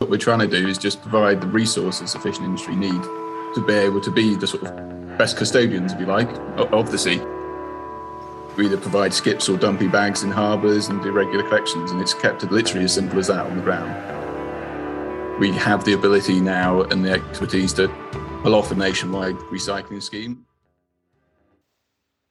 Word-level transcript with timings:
What 0.00 0.08
we're 0.08 0.16
trying 0.16 0.38
to 0.38 0.46
do 0.46 0.66
is 0.66 0.78
just 0.78 1.02
provide 1.02 1.42
the 1.42 1.46
resources 1.46 2.14
the 2.14 2.20
fishing 2.20 2.44
industry 2.44 2.74
need 2.74 3.02
to 3.54 3.62
be 3.66 3.74
able 3.74 4.00
to 4.00 4.10
be 4.10 4.34
the 4.34 4.46
sort 4.46 4.62
of 4.62 5.18
best 5.18 5.36
custodians, 5.36 5.92
if 5.92 6.00
you 6.00 6.06
like, 6.06 6.26
of 6.56 6.90
the 6.90 6.96
sea. 6.96 7.18
We 8.56 8.64
either 8.64 8.78
provide 8.78 9.12
skips 9.12 9.46
or 9.50 9.58
dumpy 9.58 9.88
bags 9.88 10.22
in 10.22 10.30
harbours 10.30 10.88
and 10.88 11.02
do 11.02 11.12
regular 11.12 11.42
collections, 11.42 11.90
and 11.90 12.00
it's 12.00 12.14
kept 12.14 12.42
literally 12.50 12.86
as 12.86 12.94
simple 12.94 13.18
as 13.18 13.26
that 13.26 13.44
on 13.44 13.58
the 13.58 13.62
ground. 13.62 15.38
We 15.38 15.52
have 15.52 15.84
the 15.84 15.92
ability 15.92 16.40
now 16.40 16.80
and 16.80 17.04
the 17.04 17.10
expertise 17.10 17.74
to 17.74 17.88
pull 18.42 18.54
off 18.54 18.70
a 18.70 18.74
nationwide 18.74 19.36
recycling 19.52 20.02
scheme. 20.02 20.46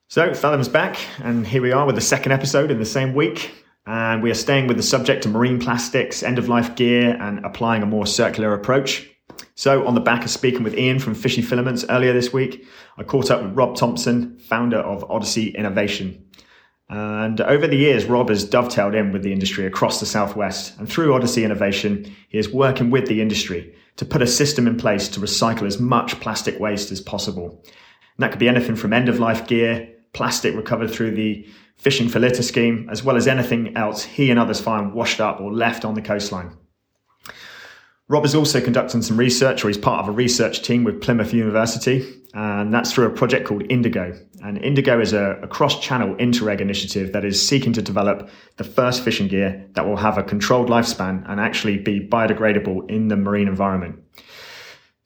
So, 0.08 0.34
Fathom's 0.34 0.70
back, 0.70 0.98
and 1.20 1.46
here 1.46 1.62
we 1.62 1.72
are 1.72 1.86
with 1.86 1.94
the 1.94 2.02
second 2.02 2.32
episode 2.32 2.72
in 2.72 2.80
the 2.80 2.86
same 2.86 3.14
week. 3.14 3.52
And 3.90 4.22
we 4.22 4.30
are 4.30 4.36
staying 4.36 4.68
with 4.68 4.78
the 4.78 4.84
subject 4.84 5.26
of 5.26 5.32
marine 5.32 5.58
plastics, 5.58 6.22
end 6.22 6.38
of 6.38 6.48
life 6.48 6.76
gear, 6.76 7.18
and 7.20 7.44
applying 7.44 7.82
a 7.82 7.88
more 7.88 8.06
circular 8.06 8.54
approach. 8.54 9.10
So, 9.56 9.88
on 9.88 9.96
the 9.96 10.00
back 10.00 10.24
of 10.24 10.30
speaking 10.30 10.62
with 10.62 10.78
Ian 10.78 11.00
from 11.00 11.16
Fishy 11.16 11.42
Filaments 11.42 11.84
earlier 11.90 12.14
this 12.14 12.32
week, 12.32 12.68
I 13.00 13.04
caught 13.04 13.32
up 13.32 13.42
with 13.42 13.56
Rob 13.56 13.76
Thompson, 13.76 14.38
founder 14.38 14.78
of 14.78 15.10
Odyssey 15.10 15.50
Innovation. 15.50 16.24
And 16.88 17.42
over 17.42 17.66
the 17.66 17.78
years, 17.78 18.06
Rob 18.06 18.30
has 18.30 18.48
dovetailed 18.48 18.94
in 18.94 19.12
with 19.12 19.24
the 19.24 19.34
industry 19.34 19.66
across 19.66 20.00
the 20.00 20.06
Southwest. 20.06 20.78
And 20.78 20.88
through 20.88 21.16
Odyssey 21.16 21.44
Innovation, 21.44 22.16
he 22.28 22.38
is 22.38 22.54
working 22.54 22.92
with 22.92 23.08
the 23.08 23.24
industry 23.24 23.74
to 23.96 24.06
put 24.06 24.22
a 24.22 24.28
system 24.28 24.68
in 24.68 24.78
place 24.78 25.08
to 25.10 25.20
recycle 25.20 25.66
as 25.66 25.80
much 25.80 26.20
plastic 26.20 26.60
waste 26.60 26.92
as 26.92 27.02
possible. 27.02 27.64
And 27.66 28.20
that 28.20 28.30
could 28.30 28.40
be 28.40 28.50
anything 28.50 28.76
from 28.76 28.94
end 28.94 29.10
of 29.10 29.18
life 29.18 29.48
gear, 29.48 29.90
plastic 30.14 30.56
recovered 30.56 30.92
through 30.92 31.16
the 31.16 31.48
fishing 31.80 32.10
for 32.10 32.20
litter 32.20 32.44
scheme, 32.44 32.88
as 32.92 33.04
well 33.04 33.16
as 33.16 33.28
anything 33.28 33.76
else 33.76 34.04
he 34.04 34.30
and 34.30 34.40
others 34.40 34.60
find 34.60 34.94
washed 34.94 35.20
up 35.20 35.42
or 35.42 35.52
left 35.52 35.84
on 35.84 35.96
the 35.96 36.02
coastline. 36.02 36.56
Rob 38.10 38.26
is 38.26 38.34
also 38.34 38.60
conducting 38.60 39.04
some 39.04 39.18
research, 39.18 39.64
or 39.64 39.68
he's 39.68 39.78
part 39.78 40.02
of 40.02 40.10
a 40.10 40.12
research 40.12 40.64
team 40.64 40.84
with 40.84 41.00
Plymouth 41.00 41.32
University, 41.32 42.22
and 42.34 42.74
that's 42.74 42.92
through 42.92 43.06
a 43.06 43.12
project 43.12 43.48
called 43.48 43.64
Indigo. 43.70 44.20
And 44.44 44.58
Indigo 44.58 45.00
is 45.00 45.14
a, 45.14 45.40
a 45.44 45.48
cross 45.48 45.80
channel 45.80 46.16
Interreg 46.16 46.60
initiative 46.60 47.14
that 47.14 47.24
is 47.24 47.48
seeking 47.48 47.72
to 47.74 47.84
develop 47.84 48.28
the 48.58 48.64
first 48.64 49.04
fishing 49.04 49.28
gear 49.28 49.64
that 49.74 49.86
will 49.86 49.98
have 49.98 50.18
a 50.18 50.24
controlled 50.24 50.70
lifespan 50.70 51.24
and 51.30 51.40
actually 51.40 51.78
be 51.78 52.00
biodegradable 52.00 52.90
in 52.90 53.10
the 53.10 53.16
marine 53.16 53.48
environment. 53.48 54.00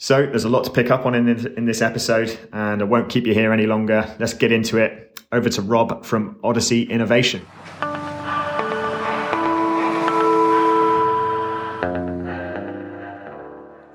So 0.04 0.26
there's 0.26 0.44
a 0.44 0.50
lot 0.50 0.66
to 0.66 0.70
pick 0.70 0.92
up 0.92 1.06
on 1.06 1.16
in, 1.16 1.30
in 1.30 1.64
this 1.64 1.82
episode, 1.82 2.38
and 2.52 2.82
I 2.82 2.84
won't 2.84 3.08
keep 3.08 3.26
you 3.26 3.34
here 3.34 3.54
any 3.54 3.66
longer. 3.66 4.14
Let's 4.20 4.34
get 4.34 4.52
into 4.52 4.76
it. 4.76 5.18
Over 5.32 5.48
to 5.48 5.62
Rob 5.62 6.04
from 6.04 6.38
Odyssey 6.44 6.84
Innovation. 6.84 7.40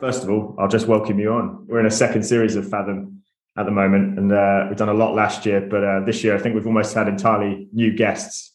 First 0.01 0.25
of 0.25 0.31
all, 0.31 0.57
I'll 0.59 0.67
just 0.67 0.87
welcome 0.87 1.19
you 1.19 1.35
on. 1.35 1.67
We're 1.69 1.81
in 1.81 1.85
a 1.85 1.91
second 1.91 2.23
series 2.23 2.57
of 2.57 2.67
Fathom 2.67 3.23
at 3.59 3.67
the 3.67 3.73
moment, 3.73 4.19
and 4.19 4.33
uh, 4.33 4.65
we've 4.67 4.79
done 4.79 4.89
a 4.89 4.95
lot 4.95 5.15
last 5.15 5.45
year, 5.45 5.61
but 5.61 5.85
uh, 5.85 6.01
this 6.07 6.25
year 6.25 6.35
I 6.35 6.39
think 6.39 6.55
we've 6.55 6.67
almost 6.67 6.95
had 6.95 7.07
entirely 7.09 7.69
new 7.75 7.95
guests 7.95 8.55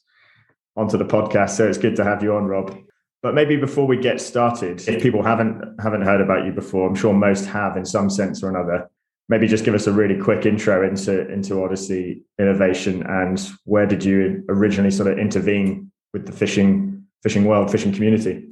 onto 0.76 0.98
the 0.98 1.06
podcast. 1.06 1.52
So 1.52 1.68
it's 1.68 1.78
good 1.78 1.98
to 1.98 2.04
have 2.04 2.24
you 2.24 2.34
on, 2.34 2.46
Rob. 2.46 2.76
But 3.24 3.34
maybe 3.34 3.56
before 3.56 3.88
we 3.88 3.96
get 3.96 4.20
started, 4.20 4.86
if 4.86 5.02
people 5.02 5.24
haven't 5.24 5.80
haven't 5.82 6.02
heard 6.02 6.20
about 6.20 6.46
you 6.46 6.52
before, 6.52 6.90
I'm 6.90 6.94
sure 6.94 7.14
most 7.14 7.46
have 7.46 7.78
in 7.78 7.86
some 7.86 8.10
sense 8.10 8.44
or 8.44 8.50
another. 8.50 8.92
Maybe 9.30 9.48
just 9.48 9.64
give 9.64 9.74
us 9.74 9.88
a 9.88 9.94
really 9.94 10.20
quick 10.20 10.46
intro 10.46 10.86
into 10.86 11.32
into 11.32 11.64
Odyssey 11.64 12.22
Innovation 12.38 13.02
and 13.04 13.42
where 13.64 13.86
did 13.88 14.04
you 14.04 14.44
originally 14.50 14.92
sort 14.92 15.10
of 15.10 15.18
intervene 15.18 15.90
with 16.12 16.26
the 16.26 16.34
fishing 16.34 17.06
fishing 17.24 17.46
world, 17.46 17.72
fishing 17.72 17.94
community? 17.94 18.50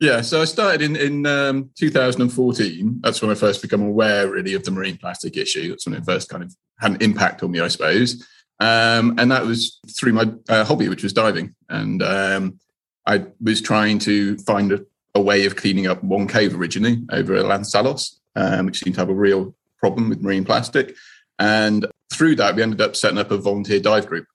Yeah, 0.00 0.22
so 0.22 0.40
I 0.40 0.46
started 0.46 0.80
in 0.80 0.96
in 0.96 1.26
um, 1.26 1.68
2014. 1.76 3.00
That's 3.02 3.20
when 3.20 3.30
I 3.30 3.34
first 3.34 3.60
became 3.60 3.82
aware, 3.82 4.30
really, 4.30 4.54
of 4.54 4.64
the 4.64 4.70
marine 4.70 4.96
plastic 4.96 5.36
issue. 5.36 5.68
That's 5.68 5.86
when 5.86 5.94
it 5.94 6.06
first 6.06 6.30
kind 6.30 6.42
of 6.42 6.56
had 6.78 6.92
an 6.92 7.02
impact 7.02 7.42
on 7.42 7.50
me, 7.50 7.60
I 7.60 7.68
suppose. 7.68 8.26
Um, 8.58 9.16
and 9.18 9.30
that 9.30 9.44
was 9.44 9.78
through 9.94 10.14
my 10.14 10.32
uh, 10.48 10.64
hobby, 10.64 10.88
which 10.88 11.02
was 11.02 11.12
diving. 11.12 11.54
And 11.68 12.02
um, 12.02 12.58
I 13.06 13.26
was 13.40 13.60
trying 13.60 13.98
to 14.00 14.36
find 14.38 14.72
a, 14.72 14.84
a, 15.14 15.20
way 15.20 15.46
of 15.46 15.56
cleaning 15.56 15.86
up 15.86 16.02
one 16.04 16.28
cave 16.28 16.54
originally 16.54 17.02
over 17.10 17.34
at 17.34 17.44
Lansallos, 17.44 18.16
um, 18.36 18.66
which 18.66 18.80
seemed 18.80 18.94
to 18.94 19.00
have 19.00 19.08
a 19.08 19.14
real 19.14 19.54
problem 19.78 20.08
with 20.08 20.22
marine 20.22 20.44
plastic. 20.44 20.94
And 21.38 21.86
through 22.12 22.36
that, 22.36 22.54
we 22.54 22.62
ended 22.62 22.80
up 22.80 22.94
setting 22.94 23.18
up 23.18 23.30
a 23.30 23.38
volunteer 23.38 23.80
dive 23.80 24.06
group 24.06 24.26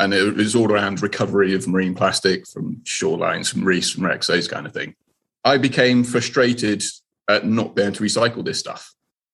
and 0.00 0.12
it 0.12 0.34
was 0.34 0.54
all 0.54 0.70
around 0.70 1.02
recovery 1.02 1.54
of 1.54 1.68
marine 1.68 1.94
plastic 1.94 2.46
from 2.46 2.76
shorelines, 2.84 3.50
from 3.50 3.64
reefs, 3.64 3.90
from 3.90 4.04
wrecks, 4.04 4.26
those 4.26 4.48
kind 4.48 4.66
of 4.66 4.72
thing. 4.72 4.94
I 5.44 5.58
became 5.58 6.04
frustrated 6.04 6.82
at 7.28 7.46
not 7.46 7.74
being 7.74 7.88
able 7.88 7.96
to 7.96 8.04
recycle 8.04 8.44
this 8.44 8.58
stuff, 8.58 8.92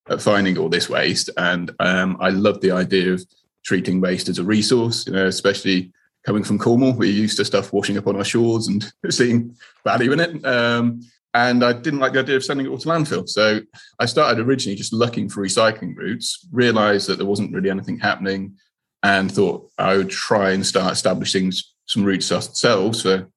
at 0.08 0.20
finding 0.20 0.58
all 0.58 0.68
this 0.68 0.88
waste. 0.88 1.30
And 1.36 1.70
um, 1.80 2.16
I 2.20 2.30
love 2.30 2.60
the 2.60 2.72
idea 2.72 3.12
of 3.12 3.24
treating 3.64 4.00
waste 4.00 4.28
as 4.28 4.38
a 4.38 4.44
resource, 4.44 5.06
you 5.06 5.12
know, 5.12 5.26
especially 5.26 5.92
coming 6.24 6.44
from 6.44 6.58
Cornwall. 6.58 6.92
We're 6.92 7.10
used 7.10 7.36
to 7.38 7.44
stuff 7.44 7.72
washing 7.72 7.98
up 7.98 8.06
on 8.06 8.16
our 8.16 8.24
shores 8.24 8.68
and 8.68 8.90
seeing 9.10 9.56
value 9.84 10.12
in 10.12 10.20
it. 10.20 10.44
Um, 10.44 11.00
and 11.32 11.64
I 11.64 11.72
didn't 11.72 12.00
like 12.00 12.12
the 12.12 12.20
idea 12.20 12.36
of 12.36 12.44
sending 12.44 12.66
it 12.66 12.70
all 12.70 12.78
to 12.78 12.88
landfill. 12.88 13.28
So 13.28 13.60
I 13.98 14.06
started 14.06 14.44
originally 14.44 14.76
just 14.76 14.92
looking 14.92 15.28
for 15.28 15.42
recycling 15.42 15.96
routes, 15.96 16.46
realized 16.52 17.08
that 17.08 17.18
there 17.18 17.26
wasn't 17.26 17.52
really 17.52 17.70
anything 17.70 17.98
happening, 17.98 18.56
and 19.02 19.30
thought 19.30 19.70
I 19.78 19.96
would 19.96 20.10
try 20.10 20.50
and 20.50 20.66
start 20.66 20.92
establishing 20.92 21.52
some 21.86 22.04
routes 22.04 22.32
ourselves 22.32 23.02
for 23.02 23.28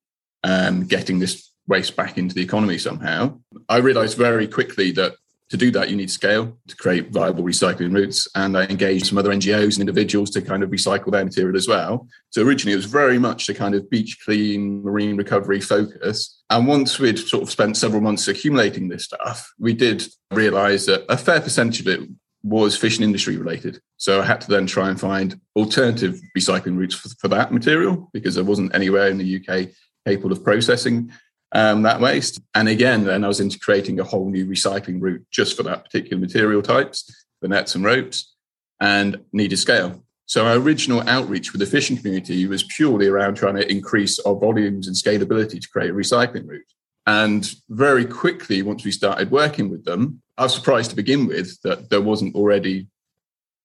um, 0.44 0.86
getting 0.86 1.20
this 1.20 1.52
waste 1.68 1.96
back 1.96 2.18
into 2.18 2.36
the 2.36 2.42
economy 2.42 2.78
somehow. 2.78 3.40
I 3.70 3.78
realized 3.78 4.18
very 4.18 4.48
quickly 4.48 4.92
that 4.94 5.14
to 5.53 5.58
do 5.58 5.69
that, 5.69 5.91
you 5.91 5.96
need 5.96 6.09
scale 6.09 6.58
to 6.68 6.75
create 6.75 7.12
viable 7.12 7.44
recycling 7.44 7.94
routes. 7.94 8.28
And 8.34 8.58
I 8.58 8.66
engaged 8.66 9.06
some 9.06 9.19
other 9.19 9.30
NGOs 9.30 9.74
and 9.74 9.81
individuals 9.81 10.31
to 10.31 10.41
kind 10.41 10.64
of 10.64 10.72
recycle 10.72 11.12
their 11.12 11.24
material 11.24 11.56
as 11.56 11.68
well. 11.68 12.08
So 12.31 12.41
originally, 12.41 12.74
it 12.74 12.78
was 12.78 12.86
very 12.86 13.19
much 13.19 13.47
a 13.50 13.53
kind 13.53 13.75
of 13.75 13.88
beach 13.88 14.18
clean, 14.25 14.81
marine 14.81 15.16
recovery 15.16 15.62
focus. 15.62 16.41
And 16.50 16.66
once 16.68 16.97
we'd 16.97 17.19
sort 17.19 17.44
of 17.44 17.52
spent 17.52 17.78
several 17.78 18.02
months 18.02 18.28
accumulating 18.28 18.88
this 18.88 19.06
stuff, 19.06 19.53
we 19.59 19.75
did 19.75 20.03
realize 20.31 20.88
that 20.88 21.06
a 21.08 21.18
fair 21.18 21.40
percentage 21.40 21.81
of 21.81 21.88
it 21.88 22.09
was 22.41 22.75
fishing 22.75 23.03
industry 23.03 23.38
related. 23.38 23.80
So 23.97 24.22
I 24.22 24.25
had 24.25 24.41
to 24.41 24.47
then 24.50 24.66
try 24.66 24.90
and 24.90 25.00
find 25.00 25.40
alternative 25.56 26.20
recycling 26.35 26.78
routes 26.78 26.96
for, 26.96 27.09
for 27.22 27.28
that 27.28 27.53
material 27.53 28.09
because 28.12 28.34
there 28.34 28.44
wasn't 28.44 28.74
anywhere 28.74 29.08
in 29.08 29.20
the 29.20 29.38
UK 29.38 29.70
capable 30.08 30.31
of 30.31 30.44
processing 30.44 31.12
um, 31.53 31.84
that 31.84 32.02
waste. 32.02 32.41
And 32.56 32.68
again, 32.68 33.06
then 33.06 33.24
I 33.24 33.28
was 33.28 33.40
into 33.40 33.59
creating 33.59 34.00
a 34.00 34.03
whole 34.03 34.30
new 34.30 34.46
recycling 34.46 35.02
route 35.02 35.25
just 35.31 35.56
for 35.56 35.64
that 35.64 35.86
particular 35.86 36.19
material 36.19 36.62
types, 36.62 37.25
the 37.41 37.47
nets 37.47 37.75
and 37.75 37.86
ropes, 37.86 38.34
and 38.80 39.22
needed 39.31 39.58
scale. 39.58 40.03
So 40.25 40.46
our 40.46 40.56
original 40.56 41.08
outreach 41.08 41.52
with 41.52 41.59
the 41.59 41.66
fishing 41.66 41.97
community 41.97 42.47
was 42.47 42.64
purely 42.64 43.08
around 43.08 43.36
trying 43.36 43.56
to 43.56 43.72
increase 43.72 44.19
our 44.19 44.36
volumes 44.36 44.88
and 44.88 44.96
scalability 44.96 45.62
to 45.62 45.69
create 45.69 45.91
a 45.91 45.94
recycling 45.94 46.47
route. 46.47 46.66
And 47.06 47.50
very 47.70 48.06
quickly, 48.06 48.62
once 48.62 48.84
we 48.84 48.91
started 48.91 49.30
working 49.30 49.70
with 49.70 49.84
them, 49.85 50.22
I 50.38 50.44
was 50.44 50.56
surprised 50.56 50.90
to 50.90 50.96
begin 50.96 51.28
with 51.28 51.62
that 51.62 51.90
there 51.90 52.02
wasn't 52.02 52.35
already 52.35 52.88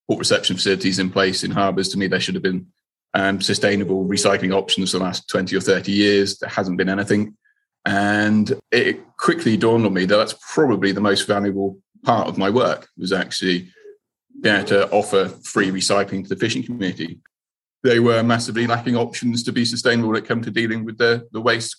port 0.09 0.19
reception 0.19 0.57
facilities 0.57 0.99
in 0.99 1.11
place 1.11 1.45
in 1.45 1.53
harbours. 1.53 1.89
To 1.91 1.99
me, 1.99 2.09
there 2.09 2.21
should 2.21 2.35
have 2.35 2.43
been 2.43 2.67
um, 3.15 3.41
sustainable 3.41 4.05
recycling 4.05 4.53
options 4.53 4.91
for 4.91 4.99
the 4.99 5.05
last 5.05 5.29
20 5.29 5.57
or 5.57 5.61
30 5.61 5.93
years. 5.93 6.39
There 6.39 6.51
hasn't 6.51 6.77
been 6.77 6.89
anything. 6.89 7.37
And 7.89 8.53
it 8.71 9.01
quickly 9.17 9.57
dawned 9.57 9.87
on 9.87 9.95
me 9.95 10.05
that 10.05 10.15
that's 10.15 10.35
probably 10.53 10.93
the 10.93 11.01
most 11.01 11.27
valuable 11.27 11.79
part 12.03 12.29
of 12.29 12.37
my 12.37 12.51
work 12.51 12.87
was 12.99 13.15
actually 13.15 13.71
being 14.43 14.57
able 14.57 14.69
to 14.69 14.91
offer 14.91 15.31
free 15.43 15.71
recycling 15.71 16.23
to 16.23 16.29
the 16.29 16.37
fishing 16.37 16.63
community. 16.63 17.19
They 17.83 17.99
were 17.99 18.23
massively 18.23 18.67
lacking 18.67 18.95
options 18.95 19.43
to 19.45 19.53
be 19.53 19.65
sustainable 19.65 20.11
when 20.11 20.19
it 20.19 20.29
came 20.29 20.43
to 20.43 20.51
dealing 20.51 20.85
with 20.85 20.99
the, 20.99 21.27
the 21.33 21.41
waste 21.41 21.77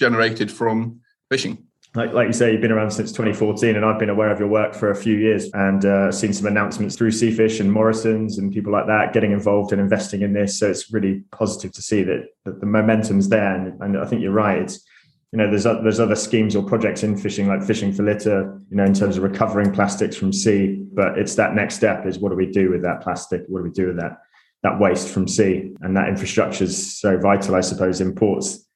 generated 0.00 0.50
from 0.50 1.00
fishing. 1.30 1.64
Like, 1.94 2.12
like 2.12 2.26
you 2.26 2.32
say, 2.32 2.50
you've 2.50 2.60
been 2.60 2.72
around 2.72 2.90
since 2.90 3.12
2014, 3.12 3.76
and 3.76 3.84
I've 3.84 4.00
been 4.00 4.10
aware 4.10 4.32
of 4.32 4.40
your 4.40 4.48
work 4.48 4.74
for 4.74 4.90
a 4.90 4.96
few 4.96 5.16
years 5.16 5.48
and 5.52 5.84
uh, 5.84 6.10
seen 6.10 6.32
some 6.32 6.46
announcements 6.46 6.96
through 6.96 7.12
Seafish 7.12 7.60
and 7.60 7.70
Morrison's 7.70 8.36
and 8.38 8.52
people 8.52 8.72
like 8.72 8.86
that 8.86 9.12
getting 9.12 9.30
involved 9.30 9.70
and 9.70 9.80
investing 9.80 10.22
in 10.22 10.32
this. 10.32 10.58
So 10.58 10.68
it's 10.68 10.92
really 10.92 11.22
positive 11.30 11.70
to 11.72 11.82
see 11.82 12.02
that, 12.02 12.30
that 12.46 12.58
the 12.58 12.66
momentum's 12.66 13.28
there. 13.28 13.54
And, 13.54 13.80
and 13.80 13.98
I 13.98 14.06
think 14.06 14.22
you're 14.22 14.32
right. 14.32 14.58
It's 14.58 14.84
you 15.32 15.38
know 15.38 15.48
there's 15.48 15.64
there's 15.64 16.00
other 16.00 16.14
schemes 16.14 16.54
or 16.54 16.62
projects 16.62 17.02
in 17.02 17.16
fishing 17.16 17.48
like 17.48 17.62
fishing 17.62 17.92
for 17.92 18.02
litter 18.02 18.60
you 18.70 18.76
know 18.76 18.84
in 18.84 18.92
terms 18.92 19.16
of 19.16 19.22
recovering 19.22 19.72
plastics 19.72 20.14
from 20.14 20.32
sea 20.32 20.82
but 20.92 21.18
it's 21.18 21.34
that 21.36 21.54
next 21.54 21.76
step 21.76 22.06
is 22.06 22.18
what 22.18 22.30
do 22.30 22.36
we 22.36 22.46
do 22.46 22.70
with 22.70 22.82
that 22.82 23.00
plastic? 23.00 23.42
What 23.48 23.60
do 23.60 23.64
we 23.64 23.70
do 23.70 23.88
with 23.88 23.96
that 23.96 24.18
that 24.62 24.78
waste 24.78 25.08
from 25.08 25.26
sea? 25.26 25.72
And 25.80 25.96
that 25.96 26.08
infrastructure 26.08 26.64
is 26.64 27.00
so 27.00 27.18
vital 27.18 27.56
i 27.56 27.60
suppose 27.60 28.00
in 28.00 28.14
ports. 28.14 28.66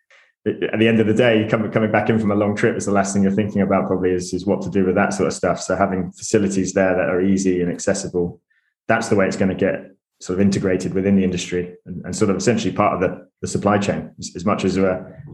At 0.47 0.79
the 0.79 0.87
end 0.87 1.01
of 1.01 1.07
the 1.07 1.15
day 1.15 1.47
coming 1.51 1.71
coming 1.71 1.93
back 1.93 2.09
in 2.09 2.19
from 2.19 2.31
a 2.31 2.35
long 2.35 2.57
trip 2.57 2.77
is 2.77 2.87
the 2.87 2.93
last 2.93 3.13
thing 3.13 3.23
you're 3.23 3.33
thinking 3.33 3.63
about 3.63 3.87
probably 3.87 4.11
is, 4.11 4.33
is 4.33 4.47
what 4.47 4.63
to 4.63 4.71
do 4.71 4.85
with 4.85 4.95
that 4.95 5.13
sort 5.13 5.27
of 5.27 5.35
stuff. 5.35 5.61
So 5.61 5.77
having 5.77 6.13
facilities 6.13 6.73
there 6.73 6.97
that 6.97 7.09
are 7.09 7.21
easy 7.21 7.61
and 7.61 7.71
accessible 7.71 8.41
that's 8.89 9.09
the 9.09 9.17
way 9.17 9.27
it's 9.27 9.37
going 9.37 9.49
to 9.49 9.55
get 9.55 9.91
sort 10.21 10.39
of 10.39 10.41
integrated 10.41 10.95
within 10.95 11.17
the 11.17 11.25
industry 11.25 11.75
and, 11.87 12.05
and 12.05 12.15
sort 12.15 12.31
of 12.31 12.37
essentially 12.37 12.73
part 12.73 12.95
of 12.95 13.01
the, 13.01 13.29
the 13.41 13.49
supply 13.49 13.77
chain 13.77 14.11
as, 14.19 14.31
as 14.37 14.45
much 14.45 14.65
as 14.65 14.79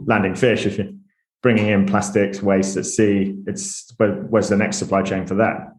landing 0.07 0.35
fish 0.35 0.65
if 0.65 0.79
you 0.79 0.99
bringing 1.43 1.67
in 1.67 1.87
plastics 1.87 2.43
waste 2.43 2.77
at 2.77 2.87
sea. 2.87 3.37
It's 3.47 3.93
where's 3.99 4.49
the 4.49 4.57
next 4.57 4.79
supply 4.79 5.03
chain 5.03 5.27
for 5.27 5.35
that? 5.35 5.75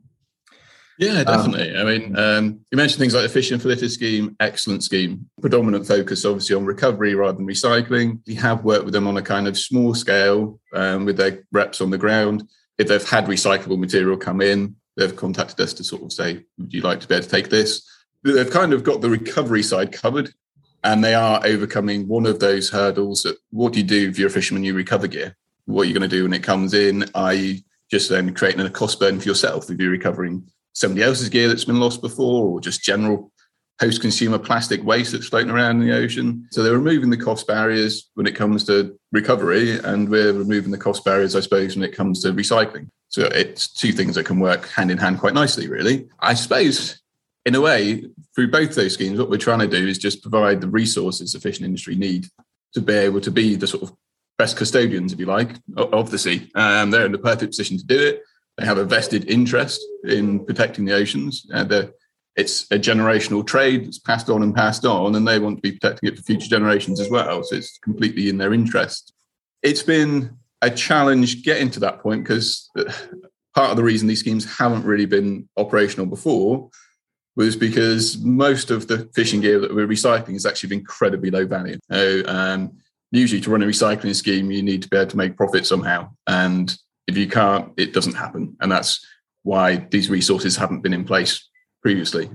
Yeah, 1.00 1.20
um, 1.22 1.26
definitely. 1.26 1.76
Um, 1.76 1.88
I 1.88 1.92
mean, 1.92 2.18
um, 2.18 2.60
you 2.72 2.76
mentioned 2.76 3.00
things 3.00 3.14
like 3.14 3.24
the 3.24 3.30
Fishing 3.30 3.60
for 3.60 3.68
Litter 3.70 3.90
scheme, 3.90 4.36
excellent 4.40 4.84
scheme. 4.84 5.28
Predominant 5.42 5.88
focus, 5.88 6.26
obviously, 6.26 6.56
on 6.56 6.66
recovery 6.66 7.16
rather 7.16 7.38
than 7.38 7.48
recycling. 7.48 8.20
We 8.28 8.36
have 8.36 8.64
worked 8.64 8.86
with 8.86 8.94
them 8.94 9.08
on 9.08 9.18
a 9.18 9.22
kind 9.22 9.48
of 9.48 9.58
small 9.58 9.96
scale 9.96 10.60
um, 10.74 11.06
with 11.06 11.18
their 11.18 11.44
reps 11.52 11.82
on 11.82 11.90
the 11.90 11.98
ground. 11.98 12.48
If 12.78 12.88
they've 12.88 13.10
had 13.10 13.26
recyclable 13.26 13.80
material 13.80 14.18
come 14.18 14.42
in, 14.42 14.76
they've 14.98 15.16
contacted 15.16 15.60
us 15.62 15.74
to 15.74 15.84
sort 15.84 16.04
of 16.04 16.14
say, 16.14 16.44
"Would 16.58 16.74
you 16.74 16.82
like 16.82 17.00
to 17.00 17.08
be 17.08 17.16
able 17.16 17.24
to 17.24 17.30
take 17.30 17.50
this?" 17.50 17.88
They've 18.24 18.50
kind 18.50 18.74
of 18.74 18.84
got 18.84 19.02
the 19.02 19.10
recovery 19.10 19.64
side 19.64 19.92
covered, 19.92 20.32
and 20.84 21.04
they 21.04 21.14
are 21.16 21.42
overcoming 21.46 22.08
one 22.08 22.26
of 22.26 22.40
those 22.40 22.70
hurdles. 22.70 23.24
That 23.24 23.38
what 23.50 23.74
do 23.74 23.80
you 23.80 23.86
do 23.86 24.10
if 24.10 24.20
you're 24.20 24.28
a 24.28 24.32
fisherman? 24.32 24.64
You 24.64 24.74
recover 24.74 25.08
gear. 25.08 25.36
What 25.66 25.84
you're 25.84 25.98
going 25.98 26.10
to 26.10 26.16
do 26.16 26.24
when 26.24 26.34
it 26.34 26.44
comes 26.44 26.74
in? 26.74 27.06
Are 27.16 27.34
you 27.34 27.60
just 27.90 28.10
then 28.10 28.34
creating 28.34 28.62
a 28.62 28.70
cost 28.70 29.00
burden 29.00 29.20
for 29.20 29.28
yourself 29.28 29.70
if 29.70 29.80
you're 29.80 29.92
recovering 29.92 30.46
somebody 30.74 31.04
else's 31.04 31.30
gear 31.30 31.48
that's 31.48 31.66
been 31.66 31.80
lost 31.80 32.02
before, 32.02 32.48
or 32.48 32.60
just 32.60 32.84
general 32.84 33.32
post-consumer 33.80 34.40
plastic 34.40 34.84
waste 34.84 35.12
that's 35.12 35.28
floating 35.28 35.50
around 35.50 35.82
in 35.82 35.88
the 35.88 35.96
ocean. 35.96 36.48
So 36.52 36.64
they're 36.64 36.78
removing 36.78 37.10
the 37.10 37.18
cost 37.18 37.48
barriers 37.48 38.10
when 38.14 38.28
it 38.28 38.36
comes 38.36 38.64
to 38.66 38.98
recovery, 39.12 39.80
and 39.80 40.10
we're 40.10 40.34
removing 40.34 40.72
the 40.72 40.78
cost 40.78 41.06
barriers, 41.06 41.36
I 41.36 41.42
suppose, 41.42 41.76
when 41.76 41.84
it 41.84 41.96
comes 41.96 42.22
to 42.24 42.34
recycling. 42.34 42.88
So 43.10 43.26
it's 43.26 43.68
two 43.68 43.92
things 43.92 44.16
that 44.16 44.26
can 44.26 44.40
work 44.40 44.68
hand 44.70 44.90
in 44.90 44.98
hand 44.98 45.20
quite 45.20 45.34
nicely, 45.34 45.68
really. 45.68 46.08
I 46.20 46.34
suppose, 46.34 47.00
in 47.46 47.56
a 47.56 47.62
way, 47.62 48.06
through 48.36 48.52
both 48.52 48.74
those 48.74 48.94
schemes, 48.94 49.20
what 49.20 49.30
we're 49.30 49.38
trying 49.38 49.60
to 49.60 49.68
do 49.68 49.88
is 49.88 49.98
just 49.98 50.22
provide 50.22 50.62
the 50.62 50.70
resources 50.70 51.34
the 51.34 51.40
fishing 51.40 51.66
industry 51.66 51.96
need 51.96 52.28
to 52.74 52.82
be 52.82 52.94
able 52.94 53.22
to 53.22 53.32
be 53.32 53.56
the 53.56 53.68
sort 53.68 53.84
of 53.84 53.94
best 54.38 54.58
custodians, 54.58 55.14
if 55.14 55.20
you 55.20 55.26
like, 55.26 55.56
of 55.78 56.12
the 56.12 56.18
sea. 56.18 56.50
Um, 56.56 56.92
they're 56.92 57.06
in 57.06 57.12
the 57.12 57.18
perfect 57.18 57.52
position 57.52 57.78
to 57.78 57.86
do 57.86 58.00
it. 58.00 58.24
They 58.58 58.66
have 58.66 58.78
a 58.78 58.86
vested 58.86 59.30
interest 59.30 59.82
in 60.04 60.46
protecting 60.46 60.86
the 60.86 60.94
oceans. 60.94 61.46
Uh, 61.54 61.84
it's 62.36 62.64
a 62.72 62.80
generational 62.80 63.46
trade 63.46 63.86
that's 63.86 64.00
passed 64.00 64.30
on 64.30 64.42
and 64.42 64.56
passed 64.56 64.86
on, 64.86 65.16
and 65.16 65.28
they 65.28 65.40
want 65.40 65.58
to 65.58 65.62
be 65.62 65.78
protecting 65.78 66.10
it 66.10 66.18
for 66.18 66.24
future 66.24 66.50
generations 66.50 67.00
as 67.00 67.10
well. 67.10 67.44
So 67.44 67.56
it's 67.56 67.78
completely 67.80 68.30
in 68.30 68.38
their 68.38 68.54
interest. 68.54 69.14
It's 69.62 69.84
been 69.84 70.38
a 70.62 70.70
challenge 70.70 71.44
getting 71.44 71.70
to 71.72 71.80
that 71.82 72.00
point 72.00 72.24
because 72.24 72.70
uh, 72.78 72.92
part 73.54 73.72
of 73.72 73.78
the 73.78 73.84
reason 73.84 74.08
these 74.08 74.22
schemes 74.22 74.58
haven't 74.58 74.84
really 74.84 75.06
been 75.06 75.48
operational 75.58 76.06
before 76.06 76.70
was 77.36 77.56
because 77.56 78.18
most 78.20 78.72
of 78.72 78.88
the 78.88 79.10
fishing 79.14 79.42
gear 79.42 79.60
that 79.60 79.74
we're 79.74 79.88
recycling 79.88 80.36
is 80.36 80.46
actually 80.46 80.76
incredibly 80.76 81.32
low 81.32 81.46
value. 81.46 81.78
So, 81.92 82.24
um, 82.28 82.78
usually, 83.20 83.42
to 83.42 83.50
run 83.50 83.64
a 83.64 83.68
recycling 83.68 84.16
scheme, 84.16 84.52
you 84.52 84.64
need 84.64 84.82
to 84.82 84.90
be 84.90 84.98
able 84.98 85.12
to 85.12 85.18
make 85.18 85.38
profit 85.38 85.66
somehow, 85.66 86.10
and 86.28 86.76
if 87.08 87.18
you 87.18 87.28
can't, 87.28 87.72
it 87.78 87.94
doesn't 87.94 88.16
happen. 88.16 88.56
And 88.62 88.72
that's 88.72 89.06
why 89.44 89.76
these 89.92 90.10
resources 90.10 90.56
haven't 90.56 90.82
been 90.82 90.94
in 90.94 91.04
place 91.04 91.50
previously. 91.82 92.30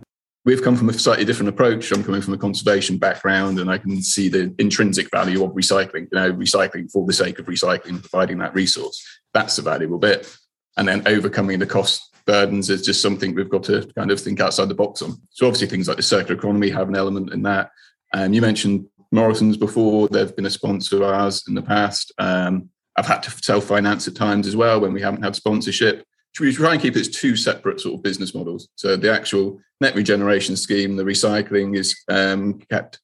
We've 0.45 0.63
come 0.63 0.77
from 0.77 0.89
a 0.89 0.93
slightly 0.93 1.25
different 1.25 1.49
approach. 1.49 1.91
I'm 1.91 2.05
coming 2.05 2.23
from 2.23 2.35
a 2.35 2.39
conservation 2.39 2.97
background, 2.97 3.59
and 3.59 3.71
I 3.71 3.79
can 3.79 4.01
see 4.03 4.29
the 4.29 4.55
intrinsic 4.59 5.11
value 5.11 5.45
of 5.45 5.53
recycling. 5.53 6.09
You 6.13 6.19
know, 6.19 6.33
recycling 6.33 6.91
for 6.91 7.07
the 7.07 7.13
sake 7.13 7.39
of 7.39 7.47
recycling, 7.47 8.01
providing 8.01 8.39
that 8.39 8.55
resource. 8.55 9.05
That's 9.35 9.57
the 9.57 9.63
valuable 9.63 9.99
bit. 9.99 10.35
And 10.77 10.87
then 10.87 11.03
overcoming 11.07 11.59
the 11.59 11.67
cost 11.67 12.09
burdens 12.25 12.71
is 12.71 12.83
just 12.83 13.03
something 13.03 13.35
we've 13.35 13.49
got 13.49 13.65
to 13.65 13.91
kind 13.97 14.11
of 14.11 14.21
think 14.21 14.39
outside 14.39 14.69
the 14.69 14.75
box 14.75 15.03
on. 15.03 15.17
So 15.31 15.47
obviously 15.47 15.67
things 15.67 15.89
like 15.89 15.97
the 15.97 16.03
circular 16.03 16.39
economy 16.39 16.71
have 16.71 16.89
an 16.89 16.95
element 16.95 17.33
in 17.33 17.43
that. 17.43 17.71
And 18.13 18.27
um, 18.27 18.33
you 18.33 18.41
mentioned 18.41 18.87
Morrison's 19.11 19.57
before; 19.57 20.09
they've 20.09 20.35
been 20.35 20.47
a 20.47 20.51
sponsor 20.51 20.97
of 20.97 21.03
ours 21.03 21.45
in 21.49 21.55
the 21.55 21.63
past. 21.63 22.13
Um, 22.19 22.71
I've 22.97 23.07
had 23.07 23.23
to 23.23 23.31
self 23.31 23.65
finance 23.65 24.09
at 24.09 24.17
times 24.17 24.47
as 24.47 24.57
well 24.57 24.81
when 24.81 24.93
we 24.93 25.01
haven't 25.01 25.23
had 25.23 25.37
sponsorship. 25.37 26.05
We 26.41 26.53
try 26.53 26.73
and 26.73 26.83
keep 26.83 26.95
it 26.95 27.01
as 27.01 27.09
two 27.09 27.35
separate 27.37 27.81
sort 27.81 27.95
of 27.95 28.03
business 28.03 28.35
models. 28.35 28.69
So 28.77 28.97
the 28.97 29.13
actual 29.13 29.61
net 29.81 29.95
regeneration 29.97 30.57
scheme, 30.57 30.97
the 30.97 31.03
recycling 31.03 31.77
is 31.77 31.97
um, 32.09 32.61
kept 32.71 33.01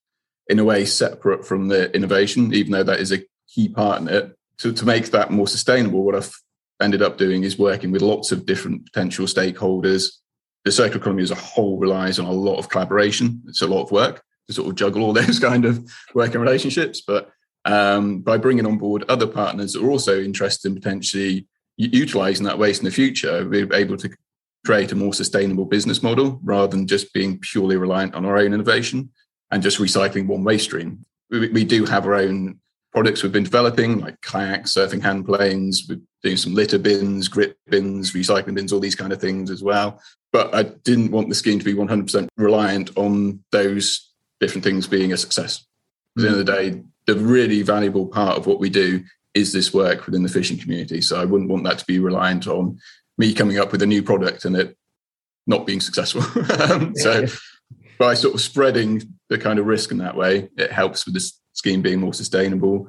in 0.49 0.59
a 0.59 0.65
way 0.65 0.85
separate 0.85 1.45
from 1.45 1.69
the 1.69 1.93
innovation, 1.97 2.55
even 2.55 2.73
though 2.73 2.85
that 2.85 3.01
is 3.01 3.13
a 3.13 3.25
key 3.53 3.69
part 3.69 4.01
in 4.03 4.09
it. 4.09 4.37
To, 4.59 4.73
to 4.73 4.85
make 4.85 5.11
that 5.11 5.33
more 5.33 5.49
sustainable, 5.49 6.05
what 6.05 6.15
I've 6.15 6.33
ended 6.81 7.03
up 7.03 7.19
doing 7.19 7.43
is 7.43 7.59
working 7.59 7.91
with 7.91 8.03
lots 8.03 8.31
of 8.31 8.47
different 8.47 8.85
potential 8.85 9.27
stakeholders. 9.27 10.11
The 10.65 10.73
circular 10.73 11.01
economy 11.01 11.23
as 11.23 11.31
a 11.31 11.37
whole 11.37 11.79
relies 11.79 12.19
on 12.19 12.27
a 12.27 12.33
lot 12.33 12.59
of 12.59 12.69
collaboration. 12.69 13.43
It's 13.49 13.63
a 13.63 13.67
lot 13.67 13.83
of 13.83 13.91
work 13.91 14.24
to 14.49 14.53
sort 14.55 14.69
of 14.69 14.75
juggle 14.75 15.03
all 15.03 15.13
those 15.15 15.39
kind 15.39 15.65
of 15.65 15.89
working 16.15 16.41
relationships. 16.41 17.01
But 17.01 17.31
um, 17.65 18.21
by 18.21 18.37
bringing 18.37 18.67
on 18.67 18.79
board 18.79 19.05
other 19.09 19.27
partners 19.27 19.73
that 19.73 19.83
are 19.83 19.91
also 19.91 20.21
interested 20.21 20.69
in 20.69 20.75
potentially 20.75 21.47
utilizing 21.77 22.45
that 22.47 22.59
waste 22.59 22.81
in 22.81 22.85
the 22.85 22.91
future, 22.91 23.49
we're 23.49 23.73
able 23.73 23.97
to 23.97 24.11
create 24.65 24.93
a 24.93 24.97
more 24.97 25.13
sustainable 25.13 25.65
business 25.65 26.03
model 26.03 26.41
rather 26.43 26.69
than 26.69 26.87
just 26.87 27.13
being 27.13 27.39
purely 27.39 27.77
reliant 27.77 28.15
on 28.15 28.25
our 28.25 28.39
own 28.39 28.55
innovation 28.55 29.11
and 29.51 29.63
just 29.63 29.79
recycling 29.79 30.27
one 30.27 30.45
waste 30.45 30.65
stream. 30.65 31.05
We, 31.31 31.49
we 31.49 31.65
do 31.65 31.85
have 31.85 32.07
our 32.07 32.15
own 32.15 32.61
products 32.93 33.23
we've 33.23 33.33
been 33.33 33.45
developing, 33.45 33.99
like 33.99 34.21
kayaks, 34.23 34.75
surfing 34.75 35.03
hand 35.03 35.27
planes. 35.27 35.87
We're 35.89 36.01
doing 36.23 36.37
some 36.37 36.55
litter 36.55 36.79
bins, 36.79 37.29
grip 37.29 37.59
bins, 37.69 38.13
recycling 38.13 38.55
bins, 38.55 38.73
all 38.73 38.81
these 38.81 38.95
kind 38.95 39.13
of 39.13 39.21
things 39.21 39.51
as 39.51 39.63
well. 39.63 40.01
But 40.33 40.55
I 40.55 40.63
didn't 40.63 41.11
want 41.11 41.29
the 41.29 41.35
scheme 41.35 41.59
to 41.59 41.65
be 41.65 41.75
100% 41.75 42.29
reliant 42.37 42.91
on 42.97 43.45
those 43.53 44.14
different 44.45 44.65
things 44.65 44.87
being 44.87 45.11
a 45.11 45.17
success. 45.17 45.65
At 46.17 46.23
the 46.23 46.29
end 46.29 46.39
of 46.39 46.47
the 46.47 46.53
day, 46.53 46.83
the 47.07 47.17
really 47.17 47.63
valuable 47.63 48.07
part 48.07 48.37
of 48.37 48.47
what 48.47 48.61
we 48.61 48.69
do 48.69 49.03
is 49.33 49.53
this 49.53 49.73
work 49.73 50.05
within 50.05 50.23
the 50.23 50.29
fishing 50.29 50.59
community. 50.59 51.01
So 51.01 51.19
I 51.19 51.25
wouldn't 51.25 51.49
want 51.49 51.65
that 51.65 51.79
to 51.79 51.85
be 51.87 51.99
reliant 51.99 52.47
on 52.47 52.79
me 53.17 53.33
coming 53.33 53.59
up 53.59 53.73
with 53.73 53.81
a 53.81 53.87
new 53.87 54.03
product 54.03 54.45
and 54.45 54.55
it 54.55 54.77
not 55.47 55.67
being 55.67 55.81
successful. 55.81 56.23
um, 56.61 56.95
so 56.95 57.27
by 57.99 58.13
sort 58.13 58.35
of 58.35 58.41
spreading 58.43 59.03
the 59.31 59.39
kind 59.39 59.59
of 59.59 59.65
risk 59.65 59.91
in 59.91 59.99
that 59.99 60.15
way, 60.15 60.51
it 60.59 60.71
helps 60.71 61.07
with 61.07 61.15
this 61.15 61.41
scheme 61.55 61.81
being 61.81 62.01
more 62.01 62.15
sustainable. 62.15 62.89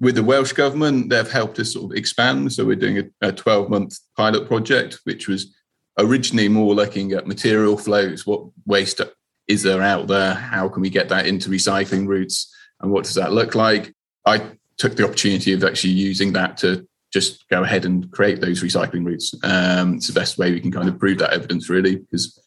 With 0.00 0.14
the 0.14 0.22
Welsh 0.22 0.52
government, 0.52 1.10
they've 1.10 1.30
helped 1.30 1.58
us 1.58 1.72
sort 1.72 1.90
of 1.92 1.98
expand. 1.98 2.52
So 2.52 2.64
we're 2.64 2.76
doing 2.76 3.10
a 3.20 3.32
12 3.32 3.68
month 3.68 3.98
pilot 4.16 4.46
project, 4.46 5.00
which 5.02 5.26
was 5.26 5.52
originally 5.98 6.48
more 6.48 6.74
looking 6.74 7.12
at 7.12 7.26
material 7.26 7.76
flows. 7.76 8.24
What 8.24 8.44
waste 8.66 9.00
is 9.48 9.62
there 9.62 9.82
out 9.82 10.06
there? 10.06 10.34
How 10.34 10.68
can 10.68 10.82
we 10.82 10.90
get 10.90 11.08
that 11.08 11.26
into 11.26 11.50
recycling 11.50 12.06
routes? 12.06 12.52
and 12.82 12.90
what 12.90 13.04
does 13.04 13.14
that 13.14 13.32
look 13.32 13.54
like? 13.54 13.94
I 14.26 14.42
took 14.76 14.96
the 14.96 15.04
opportunity 15.04 15.52
of 15.52 15.64
actually 15.64 15.92
using 15.92 16.32
that 16.34 16.56
to 16.58 16.86
just 17.12 17.48
go 17.48 17.62
ahead 17.62 17.84
and 17.84 18.10
create 18.10 18.40
those 18.40 18.62
recycling 18.62 19.06
routes. 19.06 19.34
Um, 19.44 19.94
it's 19.94 20.08
the 20.08 20.12
best 20.12 20.38
way 20.38 20.50
we 20.50 20.60
can 20.60 20.72
kind 20.72 20.88
of 20.88 20.98
prove 20.98 21.18
that 21.18 21.32
evidence, 21.32 21.68
really, 21.68 21.96
because 21.96 22.38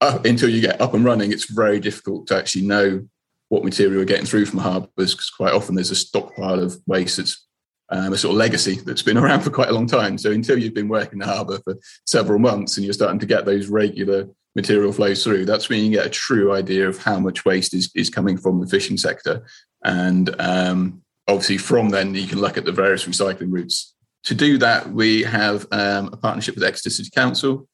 uh, 0.00 0.18
until 0.24 0.48
you 0.48 0.60
get 0.60 0.80
up 0.80 0.94
and 0.94 1.04
running, 1.04 1.32
it's 1.32 1.50
very 1.50 1.80
difficult 1.80 2.26
to 2.28 2.36
actually 2.36 2.66
know 2.66 3.06
what 3.48 3.64
material 3.64 3.98
we're 3.98 4.04
getting 4.04 4.26
through 4.26 4.46
from 4.46 4.58
harbours 4.58 5.14
because 5.14 5.30
quite 5.30 5.54
often 5.54 5.74
there's 5.74 5.90
a 5.90 5.96
stockpile 5.96 6.60
of 6.60 6.76
waste 6.86 7.16
that's 7.16 7.46
um, 7.90 8.12
a 8.12 8.18
sort 8.18 8.32
of 8.32 8.38
legacy 8.38 8.76
that's 8.84 9.02
been 9.02 9.16
around 9.18 9.40
for 9.40 9.50
quite 9.50 9.68
a 9.68 9.72
long 9.72 9.86
time. 9.86 10.18
So 10.18 10.30
until 10.32 10.58
you've 10.58 10.74
been 10.74 10.88
working 10.88 11.18
the 11.18 11.26
harbour 11.26 11.58
for 11.64 11.76
several 12.04 12.38
months 12.38 12.76
and 12.76 12.84
you're 12.84 12.92
starting 12.92 13.18
to 13.20 13.26
get 13.26 13.44
those 13.44 13.68
regular 13.68 14.28
material 14.54 14.92
flows 14.92 15.22
through, 15.22 15.44
that's 15.44 15.68
when 15.68 15.84
you 15.84 15.90
get 15.90 16.06
a 16.06 16.10
true 16.10 16.52
idea 16.52 16.88
of 16.88 16.98
how 16.98 17.18
much 17.18 17.44
waste 17.44 17.74
is, 17.74 17.90
is 17.94 18.10
coming 18.10 18.36
from 18.36 18.60
the 18.60 18.66
fishing 18.66 18.96
sector. 18.96 19.46
And 19.84 20.34
um, 20.40 21.02
obviously, 21.26 21.58
from 21.58 21.90
then, 21.90 22.14
you 22.14 22.26
can 22.26 22.40
look 22.40 22.56
at 22.56 22.64
the 22.64 22.72
various 22.72 23.04
recycling 23.04 23.52
routes. 23.52 23.94
To 24.24 24.34
do 24.34 24.58
that, 24.58 24.90
we 24.90 25.22
have 25.22 25.66
um, 25.70 26.10
a 26.12 26.16
partnership 26.16 26.54
with 26.54 26.64
Exeter 26.64 26.90
City 26.90 27.10
Council 27.14 27.68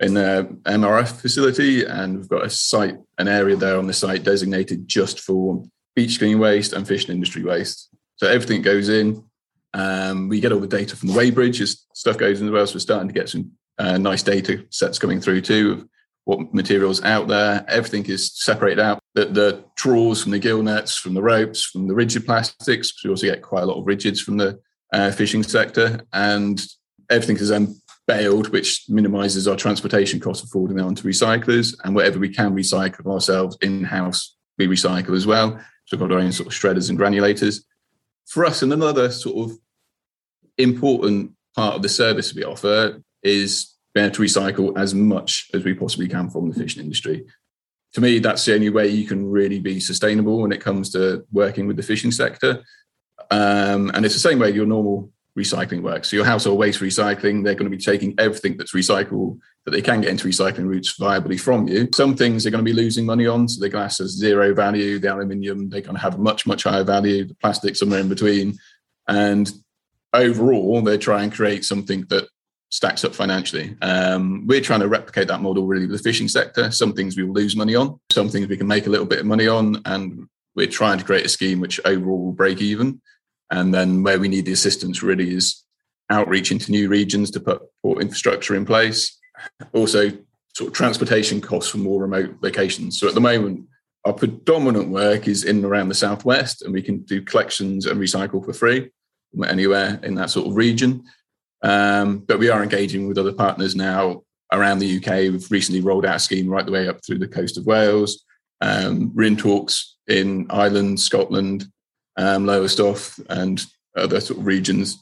in 0.00 0.14
the 0.14 0.48
MRF 0.64 1.20
facility, 1.20 1.84
and 1.84 2.16
we've 2.16 2.28
got 2.28 2.44
a 2.44 2.50
site, 2.50 2.96
an 3.18 3.28
area 3.28 3.54
there 3.54 3.78
on 3.78 3.86
the 3.86 3.92
site 3.92 4.24
designated 4.24 4.88
just 4.88 5.20
for 5.20 5.62
beach 5.94 6.18
cleaning 6.18 6.38
waste 6.38 6.72
and 6.72 6.88
fishing 6.88 7.14
industry 7.14 7.44
waste. 7.44 7.90
So 8.16 8.26
everything 8.26 8.62
goes 8.62 8.88
in. 8.88 9.24
Um, 9.72 10.28
we 10.28 10.40
get 10.40 10.52
all 10.52 10.60
the 10.60 10.66
data 10.66 10.96
from 10.96 11.08
the 11.08 11.14
weighbridge 11.14 11.60
as 11.60 11.86
stuff 11.94 12.18
goes 12.18 12.40
in 12.40 12.48
as 12.48 12.52
well. 12.52 12.66
So 12.66 12.74
we're 12.74 12.80
starting 12.80 13.08
to 13.08 13.14
get 13.14 13.28
some 13.28 13.52
uh, 13.80 13.96
nice 13.96 14.22
data 14.22 14.64
sets 14.68 14.98
coming 14.98 15.20
through 15.20 15.40
too 15.40 15.72
of 15.72 15.88
what 16.24 16.54
materials 16.54 17.02
out 17.02 17.28
there. 17.28 17.64
Everything 17.66 18.04
is 18.06 18.30
separated 18.34 18.78
out. 18.78 19.00
The, 19.14 19.24
the 19.24 19.64
from 19.76 20.30
the 20.30 20.38
gill 20.38 20.62
nets, 20.62 20.96
from 20.96 21.14
the 21.14 21.22
ropes, 21.22 21.64
from 21.64 21.88
the 21.88 21.94
rigid 21.94 22.26
plastics. 22.26 22.92
We 23.02 23.10
also 23.10 23.26
get 23.26 23.40
quite 23.40 23.62
a 23.62 23.66
lot 23.66 23.78
of 23.78 23.86
rigids 23.86 24.20
from 24.20 24.36
the 24.36 24.60
uh, 24.92 25.10
fishing 25.10 25.42
sector, 25.42 26.02
and 26.12 26.62
everything 27.08 27.38
is 27.38 27.48
then 27.48 27.80
baled, 28.06 28.50
which 28.50 28.84
minimises 28.88 29.48
our 29.48 29.56
transportation 29.56 30.20
costs 30.20 30.44
of 30.44 30.50
forwarding 30.50 30.78
it 30.78 30.82
on 30.82 30.94
to 30.96 31.02
recyclers. 31.04 31.74
And 31.82 31.94
whatever 31.94 32.18
we 32.18 32.28
can 32.28 32.54
recycle 32.54 33.10
ourselves 33.10 33.56
in 33.62 33.84
house, 33.84 34.36
we 34.58 34.68
recycle 34.68 35.16
as 35.16 35.26
well. 35.26 35.58
So 35.86 35.96
we've 35.96 36.00
got 36.00 36.12
our 36.12 36.20
own 36.20 36.32
sort 36.32 36.48
of 36.48 36.52
shredders 36.52 36.90
and 36.90 36.98
granulators. 36.98 37.64
For 38.26 38.44
us, 38.44 38.62
and 38.62 38.72
another 38.72 39.10
sort 39.10 39.50
of 39.50 39.58
important 40.58 41.32
part 41.56 41.76
of 41.76 41.82
the 41.82 41.88
service 41.88 42.34
we 42.34 42.44
offer 42.44 43.02
is 43.22 43.76
being 43.94 44.06
able 44.06 44.14
to 44.14 44.22
recycle 44.22 44.78
as 44.78 44.94
much 44.94 45.50
as 45.54 45.64
we 45.64 45.74
possibly 45.74 46.08
can 46.08 46.30
from 46.30 46.50
the 46.50 46.58
fishing 46.58 46.82
industry. 46.82 47.26
To 47.94 48.00
me, 48.00 48.20
that's 48.20 48.44
the 48.44 48.54
only 48.54 48.70
way 48.70 48.88
you 48.88 49.06
can 49.06 49.28
really 49.28 49.58
be 49.58 49.80
sustainable 49.80 50.40
when 50.42 50.52
it 50.52 50.60
comes 50.60 50.90
to 50.92 51.26
working 51.32 51.66
with 51.66 51.76
the 51.76 51.82
fishing 51.82 52.12
sector. 52.12 52.62
Um, 53.30 53.90
and 53.94 54.04
it's 54.04 54.14
the 54.14 54.20
same 54.20 54.38
way 54.38 54.50
your 54.50 54.66
normal 54.66 55.10
recycling 55.36 55.82
works. 55.82 56.10
So 56.10 56.16
your 56.16 56.24
household 56.24 56.58
waste 56.58 56.80
recycling, 56.80 57.44
they're 57.44 57.54
going 57.54 57.70
to 57.70 57.76
be 57.76 57.82
taking 57.82 58.14
everything 58.18 58.56
that's 58.56 58.74
recyclable 58.74 59.38
that 59.64 59.72
they 59.72 59.82
can 59.82 60.00
get 60.00 60.10
into 60.10 60.26
recycling 60.26 60.66
routes 60.66 60.96
viably 60.98 61.38
from 61.38 61.68
you. 61.68 61.88
Some 61.94 62.16
things 62.16 62.42
they're 62.42 62.50
going 62.50 62.64
to 62.64 62.70
be 62.70 62.76
losing 62.76 63.06
money 63.06 63.26
on. 63.26 63.48
So 63.48 63.60
the 63.60 63.68
glass 63.68 63.98
has 63.98 64.10
zero 64.10 64.54
value, 64.54 64.98
the 64.98 65.12
aluminium, 65.12 65.68
they're 65.68 65.80
going 65.80 65.96
to 65.96 66.00
have 66.02 66.14
a 66.14 66.18
much, 66.18 66.46
much 66.46 66.64
higher 66.64 66.84
value, 66.84 67.24
the 67.24 67.34
plastic 67.34 67.76
somewhere 67.76 68.00
in 68.00 68.08
between. 68.08 68.56
And 69.08 69.50
overall, 70.12 70.80
they 70.82 70.98
try 70.98 71.22
and 71.22 71.32
create 71.32 71.64
something 71.64 72.06
that 72.08 72.28
stacks 72.70 73.04
up 73.04 73.14
financially. 73.14 73.76
Um, 73.82 74.46
we're 74.46 74.60
trying 74.60 74.80
to 74.80 74.88
replicate 74.88 75.28
that 75.28 75.42
model 75.42 75.66
really 75.66 75.86
with 75.86 75.98
the 75.98 76.02
fishing 76.02 76.28
sector. 76.28 76.70
Some 76.70 76.92
things 76.92 77.16
we 77.16 77.24
will 77.24 77.34
lose 77.34 77.56
money 77.56 77.74
on, 77.74 78.00
some 78.10 78.28
things 78.28 78.48
we 78.48 78.56
can 78.56 78.66
make 78.66 78.86
a 78.86 78.90
little 78.90 79.06
bit 79.06 79.20
of 79.20 79.26
money 79.26 79.48
on, 79.48 79.82
and 79.84 80.28
we're 80.54 80.68
trying 80.68 80.98
to 80.98 81.04
create 81.04 81.26
a 81.26 81.28
scheme 81.28 81.60
which 81.60 81.80
overall 81.84 82.24
will 82.24 82.32
break 82.32 82.60
even. 82.60 83.00
And 83.50 83.74
then 83.74 84.02
where 84.02 84.18
we 84.18 84.28
need 84.28 84.46
the 84.46 84.52
assistance 84.52 85.02
really 85.02 85.34
is 85.34 85.64
outreach 86.10 86.52
into 86.52 86.70
new 86.70 86.88
regions 86.88 87.30
to 87.32 87.40
put 87.40 87.62
port 87.82 88.00
infrastructure 88.00 88.54
in 88.54 88.64
place. 88.64 89.18
Also, 89.72 90.10
sort 90.54 90.68
of 90.68 90.72
transportation 90.72 91.40
costs 91.40 91.70
for 91.70 91.78
more 91.78 92.00
remote 92.00 92.36
locations. 92.40 92.98
So 92.98 93.08
at 93.08 93.14
the 93.14 93.20
moment, 93.20 93.66
our 94.04 94.12
predominant 94.12 94.88
work 94.88 95.28
is 95.28 95.44
in 95.44 95.56
and 95.56 95.64
around 95.64 95.88
the 95.88 95.94
southwest, 95.94 96.62
and 96.62 96.72
we 96.72 96.82
can 96.82 97.00
do 97.00 97.22
collections 97.22 97.86
and 97.86 98.00
recycle 98.00 98.44
for 98.44 98.52
free 98.52 98.90
anywhere 99.46 100.00
in 100.02 100.14
that 100.16 100.30
sort 100.30 100.46
of 100.46 100.56
region. 100.56 101.04
Um, 101.62 102.18
but 102.18 102.38
we 102.38 102.48
are 102.48 102.62
engaging 102.62 103.06
with 103.06 103.18
other 103.18 103.32
partners 103.32 103.76
now 103.76 104.22
around 104.52 104.78
the 104.78 104.96
UK. 104.96 105.32
We've 105.32 105.50
recently 105.50 105.80
rolled 105.80 106.06
out 106.06 106.16
a 106.16 106.20
scheme 106.20 106.48
right 106.48 106.64
the 106.64 106.72
way 106.72 106.88
up 106.88 107.04
through 107.04 107.18
the 107.18 107.28
coast 107.28 107.58
of 107.58 107.66
Wales. 107.66 108.24
Um, 108.60 109.14
we're 109.14 109.24
in 109.24 109.36
talks 109.36 109.96
in 110.06 110.46
Ireland, 110.50 111.00
Scotland, 111.00 111.66
um, 112.16 112.46
Lowestoft, 112.46 113.20
and 113.28 113.64
other 113.96 114.20
sort 114.20 114.40
of 114.40 114.46
regions 114.46 114.98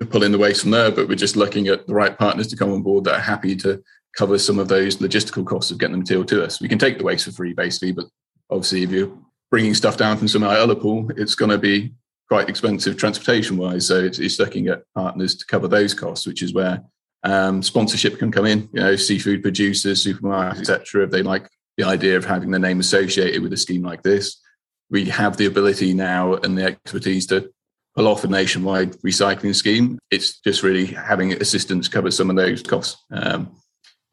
to 0.00 0.06
pull 0.06 0.22
in 0.22 0.32
the 0.32 0.38
waste 0.38 0.62
from 0.62 0.72
there. 0.72 0.90
But 0.90 1.08
we're 1.08 1.14
just 1.14 1.36
looking 1.36 1.68
at 1.68 1.86
the 1.86 1.94
right 1.94 2.16
partners 2.16 2.48
to 2.48 2.56
come 2.56 2.72
on 2.72 2.82
board 2.82 3.04
that 3.04 3.14
are 3.14 3.20
happy 3.20 3.56
to 3.56 3.82
cover 4.16 4.38
some 4.38 4.58
of 4.58 4.68
those 4.68 4.98
logistical 4.98 5.46
costs 5.46 5.70
of 5.70 5.78
getting 5.78 5.92
the 5.92 5.98
material 5.98 6.26
to 6.26 6.44
us. 6.44 6.60
We 6.60 6.68
can 6.68 6.78
take 6.78 6.98
the 6.98 7.04
waste 7.04 7.24
for 7.24 7.32
free, 7.32 7.54
basically, 7.54 7.92
but 7.92 8.06
obviously, 8.50 8.82
if 8.82 8.90
you're 8.90 9.16
bringing 9.50 9.74
stuff 9.74 9.96
down 9.96 10.18
from 10.18 10.28
some 10.28 10.42
other 10.42 10.74
pool, 10.74 11.10
it's 11.16 11.34
going 11.34 11.50
to 11.50 11.58
be 11.58 11.92
quite 12.32 12.48
expensive 12.48 12.96
transportation 12.96 13.58
wise. 13.58 13.86
So 13.86 14.02
it's, 14.02 14.18
it's 14.18 14.38
looking 14.38 14.68
at 14.68 14.84
partners 14.94 15.34
to 15.34 15.44
cover 15.44 15.68
those 15.68 15.92
costs, 15.92 16.26
which 16.26 16.42
is 16.42 16.54
where 16.54 16.82
um, 17.24 17.62
sponsorship 17.62 18.18
can 18.18 18.32
come 18.32 18.46
in. 18.46 18.70
You 18.72 18.80
know, 18.80 18.96
seafood 18.96 19.42
producers, 19.42 20.02
supermarkets, 20.02 20.60
etc. 20.60 21.04
If 21.04 21.10
they 21.10 21.22
like 21.22 21.46
the 21.76 21.84
idea 21.84 22.16
of 22.16 22.24
having 22.24 22.50
their 22.50 22.58
name 22.58 22.80
associated 22.80 23.42
with 23.42 23.52
a 23.52 23.58
scheme 23.58 23.82
like 23.82 24.02
this, 24.02 24.40
we 24.88 25.04
have 25.10 25.36
the 25.36 25.44
ability 25.44 25.92
now 25.92 26.36
and 26.36 26.56
the 26.56 26.64
expertise 26.64 27.26
to 27.26 27.52
pull 27.94 28.08
off 28.08 28.24
a 28.24 28.28
nationwide 28.28 28.92
recycling 29.02 29.54
scheme. 29.54 29.98
It's 30.10 30.40
just 30.40 30.62
really 30.62 30.86
having 30.86 31.34
assistance 31.34 31.86
cover 31.86 32.10
some 32.10 32.30
of 32.30 32.36
those 32.36 32.62
costs. 32.62 32.96
Um, 33.10 33.54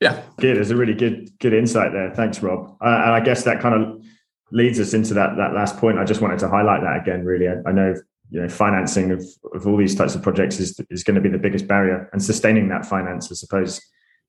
yeah, 0.01 0.21
good. 0.39 0.57
There's 0.57 0.71
a 0.71 0.75
really 0.75 0.93
good 0.93 1.31
good 1.39 1.53
insight 1.53 1.93
there. 1.93 2.13
Thanks, 2.13 2.43
Rob. 2.43 2.75
Uh, 2.81 3.01
and 3.05 3.13
I 3.13 3.21
guess 3.21 3.45
that 3.45 3.61
kind 3.61 3.81
of 3.81 4.03
leads 4.51 4.77
us 4.77 4.93
into 4.93 5.13
that 5.13 5.37
that 5.37 5.53
last 5.53 5.77
point. 5.77 5.99
I 5.99 6.03
just 6.03 6.19
wanted 6.19 6.39
to 6.39 6.49
highlight 6.49 6.81
that 6.81 7.01
again. 7.01 7.23
Really, 7.23 7.47
I, 7.47 7.55
I 7.65 7.71
know 7.71 7.95
you 8.29 8.41
know 8.41 8.49
financing 8.49 9.11
of, 9.11 9.23
of 9.53 9.67
all 9.67 9.77
these 9.77 9.95
types 9.95 10.15
of 10.15 10.21
projects 10.21 10.59
is 10.59 10.79
is 10.89 11.03
going 11.03 11.15
to 11.15 11.21
be 11.21 11.29
the 11.29 11.37
biggest 11.37 11.67
barrier, 11.67 12.09
and 12.13 12.23
sustaining 12.23 12.69
that 12.69 12.85
finance, 12.85 13.31
I 13.31 13.35
suppose, 13.35 13.81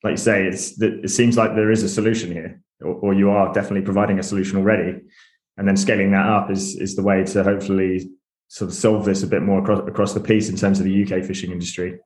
like 0.02 0.12
you 0.12 0.16
say, 0.16 0.46
it's 0.46 0.80
it 0.80 1.10
seems 1.10 1.36
like 1.36 1.54
there 1.54 1.70
is 1.70 1.82
a 1.82 1.88
solution 1.88 2.32
here, 2.32 2.60
or, 2.80 2.94
or 2.94 3.14
you 3.14 3.30
are 3.30 3.52
definitely 3.52 3.82
providing 3.82 4.18
a 4.18 4.22
solution 4.22 4.58
already, 4.58 5.00
and 5.56 5.68
then 5.68 5.76
scaling 5.76 6.12
that 6.12 6.26
up 6.26 6.50
is 6.50 6.76
is 6.76 6.96
the 6.96 7.02
way 7.02 7.24
to 7.24 7.42
hopefully 7.42 8.10
sort 8.48 8.70
of 8.70 8.76
solve 8.76 9.04
this 9.04 9.22
a 9.22 9.26
bit 9.26 9.42
more 9.42 9.60
across 9.60 9.88
across 9.88 10.14
the 10.14 10.20
piece 10.20 10.48
in 10.48 10.56
terms 10.56 10.78
of 10.78 10.84
the 10.84 11.02
UK 11.04 11.24
fishing 11.24 11.52
industry. 11.52 11.98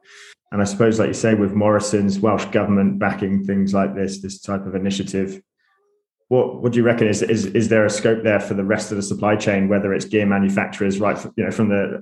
And 0.52 0.60
I 0.60 0.64
suppose, 0.66 1.00
like 1.00 1.08
you 1.08 1.14
say, 1.14 1.34
with 1.34 1.52
Morrison's 1.52 2.20
Welsh 2.20 2.44
government 2.46 2.98
backing 2.98 3.42
things 3.42 3.74
like 3.74 3.94
this, 3.96 4.20
this 4.20 4.40
type 4.40 4.66
of 4.66 4.76
initiative, 4.76 5.42
what 6.34 6.62
what 6.62 6.72
do 6.72 6.78
you 6.78 6.84
reckon 6.84 7.06
is 7.06 7.22
is 7.22 7.46
is 7.46 7.68
there 7.68 7.84
a 7.86 7.90
scope 7.90 8.22
there 8.24 8.40
for 8.40 8.54
the 8.54 8.64
rest 8.64 8.90
of 8.90 8.96
the 8.96 9.02
supply 9.02 9.36
chain, 9.36 9.68
whether 9.68 9.94
it's 9.94 10.04
gear 10.04 10.26
manufacturers, 10.26 10.98
right, 10.98 11.18
you 11.36 11.44
know, 11.44 11.50
from 11.50 11.68
the 11.68 12.00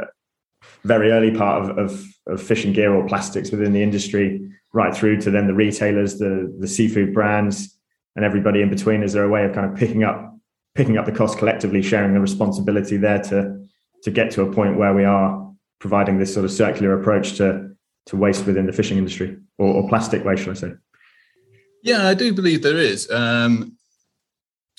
very 0.84 1.10
early 1.12 1.32
part 1.36 1.62
of, 1.62 1.78
of, 1.78 2.04
of 2.26 2.42
fishing 2.42 2.72
gear 2.72 2.94
or 2.94 3.06
plastics 3.06 3.50
within 3.50 3.72
the 3.72 3.82
industry, 3.82 4.50
right 4.72 4.94
through 4.94 5.20
to 5.20 5.30
then 5.30 5.46
the 5.46 5.54
retailers, 5.54 6.18
the 6.18 6.54
the 6.58 6.66
seafood 6.66 7.12
brands, 7.12 7.78
and 8.16 8.24
everybody 8.24 8.62
in 8.62 8.70
between? 8.70 9.02
Is 9.02 9.12
there 9.12 9.24
a 9.24 9.28
way 9.28 9.44
of 9.44 9.52
kind 9.54 9.70
of 9.70 9.76
picking 9.76 10.02
up 10.02 10.34
picking 10.74 10.96
up 10.96 11.04
the 11.04 11.12
cost 11.12 11.38
collectively, 11.38 11.82
sharing 11.82 12.14
the 12.14 12.20
responsibility 12.20 12.96
there 12.96 13.22
to 13.30 13.66
to 14.04 14.10
get 14.10 14.30
to 14.32 14.42
a 14.42 14.52
point 14.52 14.78
where 14.78 14.94
we 14.94 15.04
are 15.04 15.52
providing 15.78 16.18
this 16.18 16.32
sort 16.32 16.44
of 16.44 16.50
circular 16.50 16.98
approach 16.98 17.36
to 17.36 17.70
to 18.06 18.16
waste 18.16 18.46
within 18.46 18.66
the 18.66 18.72
fishing 18.72 18.98
industry 18.98 19.36
or, 19.58 19.68
or 19.74 19.88
plastic 19.88 20.24
waste, 20.24 20.44
should 20.44 20.56
I 20.56 20.60
say? 20.60 20.72
Yeah, 21.84 22.08
I 22.08 22.14
do 22.14 22.32
believe 22.32 22.62
there 22.62 22.78
is. 22.78 23.10
Um, 23.10 23.76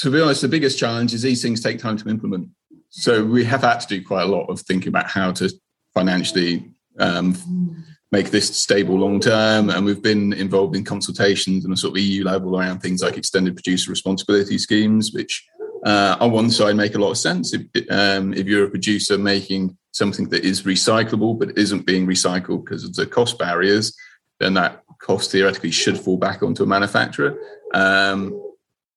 to 0.03 0.11
be 0.11 0.19
honest, 0.19 0.41
the 0.41 0.49
biggest 0.49 0.77
challenge 0.77 1.13
is 1.13 1.21
these 1.21 1.41
things 1.41 1.61
take 1.61 1.79
time 1.79 1.95
to 1.95 2.09
implement. 2.09 2.49
So 2.89 3.23
we 3.23 3.45
have 3.45 3.61
had 3.61 3.79
to 3.79 3.87
do 3.87 4.03
quite 4.03 4.23
a 4.23 4.27
lot 4.27 4.47
of 4.47 4.59
thinking 4.59 4.89
about 4.89 5.09
how 5.09 5.31
to 5.31 5.49
financially 5.93 6.69
um, 6.99 7.85
make 8.11 8.29
this 8.29 8.53
stable 8.53 8.99
long 8.99 9.21
term. 9.21 9.69
And 9.69 9.85
we've 9.85 10.01
been 10.01 10.33
involved 10.33 10.75
in 10.75 10.83
consultations 10.83 11.65
on 11.65 11.71
a 11.71 11.77
sort 11.77 11.93
of 11.93 12.03
EU 12.03 12.25
level 12.25 12.59
around 12.59 12.81
things 12.81 13.01
like 13.01 13.15
extended 13.15 13.55
producer 13.55 13.89
responsibility 13.89 14.57
schemes, 14.57 15.13
which 15.13 15.41
uh, 15.85 16.17
on 16.19 16.31
one 16.31 16.51
side 16.51 16.75
make 16.75 16.95
a 16.95 16.99
lot 16.99 17.11
of 17.11 17.17
sense. 17.17 17.53
If, 17.53 17.61
um, 17.89 18.33
if 18.33 18.45
you're 18.45 18.65
a 18.65 18.69
producer 18.69 19.17
making 19.17 19.77
something 19.93 20.27
that 20.29 20.43
is 20.43 20.63
recyclable 20.63 21.39
but 21.39 21.57
isn't 21.57 21.85
being 21.85 22.05
recycled 22.05 22.65
because 22.65 22.83
of 22.83 22.93
the 22.93 23.05
cost 23.05 23.39
barriers, 23.39 23.95
then 24.41 24.53
that 24.55 24.83
cost 24.99 25.31
theoretically 25.31 25.71
should 25.71 25.97
fall 25.97 26.17
back 26.17 26.43
onto 26.43 26.63
a 26.63 26.67
manufacturer. 26.67 27.37
Um, 27.73 28.52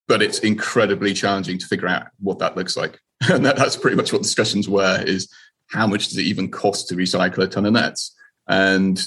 but 0.08 0.22
it's 0.22 0.40
incredibly 0.40 1.12
challenging 1.12 1.58
to 1.58 1.66
figure 1.66 1.88
out 1.88 2.08
what 2.20 2.38
that 2.38 2.56
looks 2.56 2.76
like. 2.76 2.98
and 3.30 3.44
that, 3.44 3.56
that's 3.56 3.76
pretty 3.76 3.96
much 3.96 4.12
what 4.12 4.22
discussions 4.22 4.68
were: 4.68 5.02
is 5.06 5.28
how 5.70 5.86
much 5.86 6.08
does 6.08 6.18
it 6.18 6.22
even 6.22 6.50
cost 6.50 6.88
to 6.88 6.94
recycle 6.94 7.38
a 7.38 7.46
ton 7.46 7.66
of 7.66 7.72
nets, 7.72 8.14
and 8.48 9.04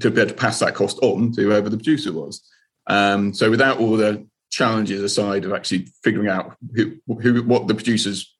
to 0.00 0.10
be 0.10 0.20
able 0.20 0.30
to 0.30 0.36
pass 0.36 0.58
that 0.60 0.74
cost 0.74 0.98
on 1.02 1.32
to 1.32 1.42
whoever 1.42 1.68
the 1.68 1.76
producer 1.76 2.12
was. 2.12 2.48
Um, 2.86 3.34
so 3.34 3.50
without 3.50 3.78
all 3.78 3.96
the 3.96 4.26
challenges 4.50 5.02
aside 5.02 5.44
of 5.44 5.52
actually 5.52 5.88
figuring 6.02 6.28
out 6.28 6.56
who, 6.74 6.96
who 7.20 7.42
what 7.42 7.66
the 7.66 7.74
producers 7.74 8.34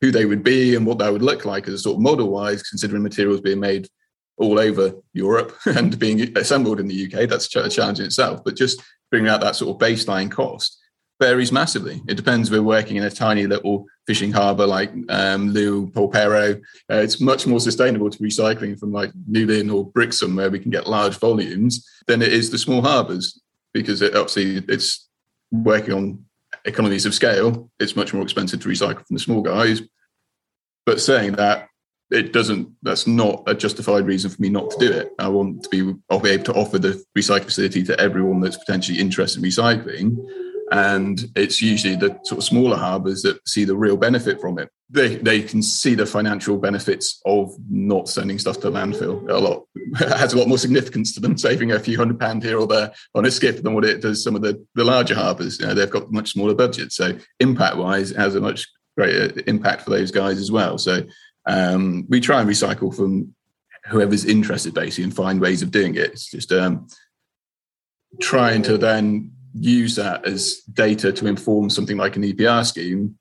who 0.00 0.10
they 0.10 0.24
would 0.24 0.42
be 0.42 0.74
and 0.74 0.86
what 0.86 0.98
that 0.98 1.12
would 1.12 1.22
look 1.22 1.44
like 1.44 1.68
as 1.68 1.74
a 1.74 1.78
sort 1.78 1.96
of 1.96 2.00
model 2.00 2.30
wise, 2.30 2.62
considering 2.62 3.02
materials 3.02 3.40
being 3.40 3.60
made 3.60 3.86
all 4.38 4.58
over 4.58 4.94
Europe 5.12 5.54
and 5.66 5.98
being 5.98 6.36
assembled 6.38 6.80
in 6.80 6.88
the 6.88 7.04
UK, 7.06 7.28
that's 7.28 7.54
a 7.54 7.68
challenge 7.68 8.00
in 8.00 8.06
itself. 8.06 8.42
But 8.44 8.56
just 8.56 8.82
figuring 9.10 9.30
out 9.30 9.42
that 9.42 9.56
sort 9.56 9.74
of 9.74 9.86
baseline 9.86 10.30
cost 10.30 10.79
varies 11.20 11.52
massively. 11.52 12.02
It 12.08 12.14
depends. 12.14 12.50
We're 12.50 12.62
working 12.62 12.96
in 12.96 13.04
a 13.04 13.10
tiny 13.10 13.46
little 13.46 13.86
fishing 14.06 14.32
harbour 14.32 14.66
like 14.66 14.90
um, 15.10 15.50
Looe, 15.50 15.90
Polperro. 15.90 16.56
Uh, 16.90 16.94
it's 16.94 17.20
much 17.20 17.46
more 17.46 17.60
sustainable 17.60 18.10
to 18.10 18.18
recycling 18.18 18.78
from 18.78 18.90
like 18.90 19.12
Newlyn 19.30 19.72
or 19.72 19.84
Brixham, 19.84 20.34
where 20.34 20.50
we 20.50 20.58
can 20.58 20.70
get 20.70 20.88
large 20.88 21.18
volumes, 21.18 21.86
than 22.06 22.22
it 22.22 22.32
is 22.32 22.50
the 22.50 22.58
small 22.58 22.82
harbours 22.82 23.40
because 23.72 24.02
it, 24.02 24.16
obviously 24.16 24.64
it's 24.68 25.08
working 25.52 25.94
on 25.94 26.24
economies 26.64 27.06
of 27.06 27.14
scale. 27.14 27.70
It's 27.78 27.96
much 27.96 28.14
more 28.14 28.22
expensive 28.22 28.60
to 28.62 28.68
recycle 28.68 29.06
from 29.06 29.14
the 29.14 29.20
small 29.20 29.42
guys. 29.42 29.82
But 30.86 31.00
saying 31.00 31.32
that, 31.32 31.68
it 32.10 32.32
doesn't. 32.32 32.68
That's 32.82 33.06
not 33.06 33.44
a 33.46 33.54
justified 33.54 34.06
reason 34.06 34.30
for 34.30 34.42
me 34.42 34.48
not 34.48 34.70
to 34.70 34.78
do 34.78 34.90
it. 34.90 35.12
I 35.18 35.28
want 35.28 35.62
to 35.64 35.68
be. 35.68 35.94
I'll 36.08 36.18
be 36.18 36.30
able 36.30 36.44
to 36.44 36.54
offer 36.54 36.78
the 36.78 37.04
recycle 37.16 37.44
facility 37.44 37.84
to 37.84 38.00
everyone 38.00 38.40
that's 38.40 38.56
potentially 38.56 38.98
interested 38.98 39.44
in 39.44 39.48
recycling 39.48 40.16
and 40.70 41.24
it's 41.34 41.60
usually 41.60 41.96
the 41.96 42.18
sort 42.22 42.38
of 42.38 42.44
smaller 42.44 42.76
harbours 42.76 43.22
that 43.22 43.46
see 43.48 43.64
the 43.64 43.76
real 43.76 43.96
benefit 43.96 44.40
from 44.40 44.58
it. 44.58 44.70
They 44.88 45.16
they 45.16 45.42
can 45.42 45.62
see 45.62 45.94
the 45.94 46.06
financial 46.06 46.58
benefits 46.58 47.20
of 47.26 47.54
not 47.68 48.08
sending 48.08 48.38
stuff 48.38 48.60
to 48.60 48.70
landfill. 48.70 49.28
A 49.28 49.38
lot 49.38 49.64
has 49.98 50.32
a 50.32 50.38
lot 50.38 50.48
more 50.48 50.58
significance 50.58 51.12
to 51.14 51.20
them 51.20 51.36
saving 51.36 51.72
a 51.72 51.80
few 51.80 51.96
hundred 51.96 52.20
pound 52.20 52.42
here 52.42 52.58
or 52.58 52.66
there 52.66 52.92
on 53.14 53.26
a 53.26 53.30
skip 53.30 53.62
than 53.62 53.74
what 53.74 53.84
it 53.84 54.00
does 54.00 54.22
some 54.22 54.36
of 54.36 54.42
the 54.42 54.64
the 54.74 54.84
larger 54.84 55.14
harbours. 55.14 55.58
You 55.58 55.66
know, 55.66 55.74
they've 55.74 55.90
got 55.90 56.12
much 56.12 56.32
smaller 56.32 56.54
budgets, 56.54 56.96
so 56.96 57.18
impact 57.40 57.76
wise, 57.76 58.12
it 58.12 58.16
has 58.16 58.34
a 58.34 58.40
much 58.40 58.68
greater 58.96 59.40
impact 59.46 59.82
for 59.82 59.90
those 59.90 60.10
guys 60.10 60.38
as 60.38 60.52
well. 60.52 60.78
So 60.78 61.02
um, 61.46 62.06
we 62.08 62.20
try 62.20 62.40
and 62.40 62.48
recycle 62.48 62.94
from 62.94 63.34
whoever's 63.86 64.24
interested 64.24 64.74
basically 64.74 65.04
and 65.04 65.14
find 65.14 65.40
ways 65.40 65.62
of 65.62 65.70
doing 65.70 65.94
it. 65.94 66.12
It's 66.12 66.30
just 66.30 66.52
um, 66.52 66.86
trying 68.20 68.62
to 68.62 68.76
then 68.76 69.32
use 69.54 69.96
that 69.96 70.26
as 70.26 70.60
data 70.72 71.12
to 71.12 71.26
inform 71.26 71.70
something 71.70 71.96
like 71.96 72.16
an 72.16 72.22
EPR 72.22 72.64
scheme 72.64 73.18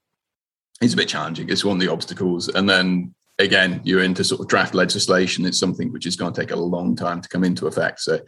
is 0.81 0.93
a 0.93 0.97
bit 0.97 1.09
challenging. 1.09 1.49
It's 1.49 1.65
one 1.65 1.77
of 1.77 1.81
the 1.81 1.91
obstacles. 1.91 2.47
And 2.49 2.69
then 2.69 3.13
again, 3.37 3.81
you're 3.83 4.03
into 4.03 4.23
sort 4.23 4.41
of 4.41 4.47
draft 4.47 4.73
legislation. 4.73 5.45
It's 5.45 5.59
something 5.59 5.91
which 5.91 6.05
is 6.05 6.15
going 6.15 6.33
to 6.33 6.39
take 6.39 6.51
a 6.51 6.55
long 6.55 6.95
time 6.95 7.21
to 7.21 7.29
come 7.29 7.43
into 7.43 7.67
effect. 7.67 8.01
So 8.01 8.19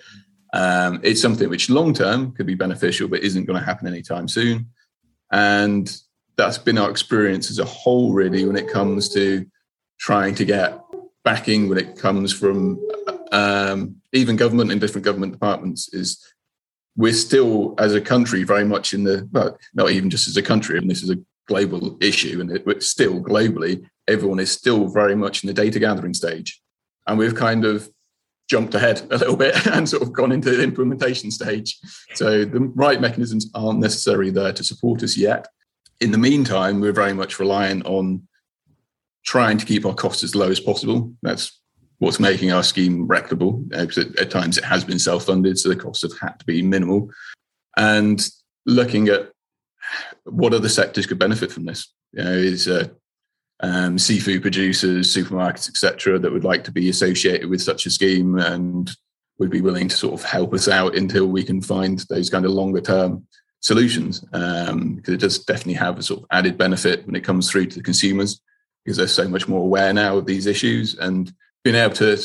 um, 0.53 1.00
it's 1.03 1.22
something 1.22 1.50
which 1.50 1.70
long 1.70 1.93
term 1.93 2.34
could 2.34 2.46
be 2.46 2.55
beneficial, 2.55 3.08
but 3.08 3.22
isn't 3.22 3.46
going 3.46 3.60
to 3.60 3.65
happen 3.65 3.88
anytime 3.88 4.27
soon. 4.27 4.67
And 5.31 5.96
that's 6.38 6.58
been 6.58 6.77
our 6.77 6.89
experience 6.89 7.50
as 7.50 7.60
a 7.60 7.65
whole, 7.65 8.13
really, 8.13 8.46
when 8.46 8.58
it 8.58 8.67
comes 8.67 9.10
to 9.10 9.46
trying 10.00 10.36
to 10.36 10.46
get 10.46 10.81
backing 11.24 11.70
when 11.70 11.77
it 11.77 11.96
comes 11.96 12.34
from 12.34 12.79
um, 13.31 13.96
even 14.13 14.36
government 14.36 14.72
and 14.72 14.81
different 14.81 15.05
government 15.05 15.31
departments 15.31 15.93
is 15.93 16.25
we're 16.95 17.13
still 17.13 17.74
as 17.77 17.93
a 17.95 18.01
country 18.01 18.43
very 18.43 18.65
much 18.65 18.93
in 18.93 19.03
the 19.03 19.27
well 19.31 19.57
not 19.74 19.91
even 19.91 20.10
just 20.10 20.27
as 20.27 20.38
a 20.38 20.41
country 20.41 20.77
and 20.77 20.89
this 20.89 21.03
is 21.03 21.10
a 21.10 21.19
global 21.48 21.98
issue 22.01 22.39
and 22.39 22.51
it, 22.51 22.83
still 22.83 23.21
globally 23.21 23.83
everyone 24.07 24.39
is 24.39 24.51
still 24.51 24.88
very 24.88 25.15
much 25.15 25.43
in 25.43 25.48
the 25.48 25.53
data 25.53 25.79
gathering 25.79 26.13
stage. 26.13 26.62
And 27.07 27.17
we've 27.17 27.36
kind 27.36 27.65
of 27.65 27.89
jumped 28.50 28.75
ahead 28.75 29.01
a 29.12 29.17
little 29.17 29.38
bit 29.38 29.67
and 29.74 29.88
sort 29.88 30.03
of 30.03 30.13
gone 30.13 30.31
into 30.31 30.51
the 30.51 30.63
implementation 30.63 31.31
stage. 31.31 31.77
So 32.15 32.45
the 32.45 32.60
right 32.60 33.00
mechanisms 33.00 33.50
aren't 33.55 33.79
necessarily 33.79 34.29
there 34.29 34.53
to 34.53 34.63
support 34.63 35.03
us 35.03 35.17
yet. 35.17 35.48
In 36.00 36.12
the 36.12 36.17
meantime 36.17 36.81
we're 36.81 36.91
very 36.91 37.13
much 37.13 37.39
reliant 37.39 37.86
on 37.86 38.27
trying 39.24 39.57
to 39.57 39.65
keep 39.65 39.86
our 39.86 39.93
costs 39.93 40.24
as 40.24 40.36
low 40.36 40.50
as 40.50 40.60
possible. 40.60 41.13
That's 41.21 41.61
what's 42.01 42.20
making 42.20 42.51
our 42.51 42.63
scheme 42.63 43.08
replicable. 43.08 43.63
Uh, 43.72 43.84
at, 43.84 44.20
at, 44.20 44.31
times 44.31 44.58
it 44.58 44.63
has 44.63 44.84
been 44.84 44.98
self-funded, 44.98 45.60
so 45.60 45.70
the 45.70 45.75
costs 45.75 46.01
have 46.01 46.17
had 46.17 46.39
to 46.39 46.46
be 46.46 46.63
minimal. 46.63 47.12
And 47.77 48.27
looking 48.65 49.08
at 49.08 49.29
what 50.24 50.55
other 50.55 50.67
sectors 50.67 51.05
could 51.05 51.20
benefit 51.20 51.51
from 51.51 51.65
this, 51.65 51.93
you 52.13 52.24
know, 52.24 52.31
is 52.31 52.67
uh, 52.67 52.88
um, 53.60 54.00
seafood 54.00 54.41
producers, 54.41 55.15
supermarkets, 55.15 55.70
etc., 55.70 56.17
that 56.17 56.31
would 56.31 56.43
like 56.43 56.63
to 56.63 56.72
be 56.72 56.89
associated 56.89 57.48
with 57.51 57.62
such 57.62 57.86
a 57.86 57.91
scheme 57.91 58.39
and 58.39 58.89
would 59.38 59.51
be 59.51 59.62
willing 59.62 59.88
to 59.88 59.96
sort 59.96 60.15
of 60.15 60.24
help 60.24 60.55
us 60.55 60.67
out 60.67 60.98
until 60.98 61.27
we 61.27 61.43
can 61.43 61.62
find 61.62 62.00
those 62.10 62.31
kind 62.31 62.46
of 62.46 62.51
longer 62.51 62.81
term 62.81 63.27
solutions. 63.60 64.25
Um, 64.34 64.96
because 64.96 65.13
it 65.13 65.20
does 65.20 65.38
definitely 65.38 65.75
have 65.75 66.00
a 66.00 66.03
sort 66.03 66.22
of 66.22 66.25
added 66.31 66.58
benefit 66.58 67.05
when 67.05 67.15
it 67.15 67.24
comes 67.24 67.51
through 67.51 67.67
to 67.67 67.77
the 67.77 67.84
consumers 67.84 68.41
because 68.84 68.98
they're 68.98 69.08
so 69.08 69.27
much 69.27 69.48
more 69.48 69.62
aware 69.62 69.93
now 69.93 70.17
of 70.17 70.25
these 70.25 70.48
issues 70.48 70.98
and 70.98 71.31
being 71.63 71.75
able 71.75 71.94
to 71.96 72.18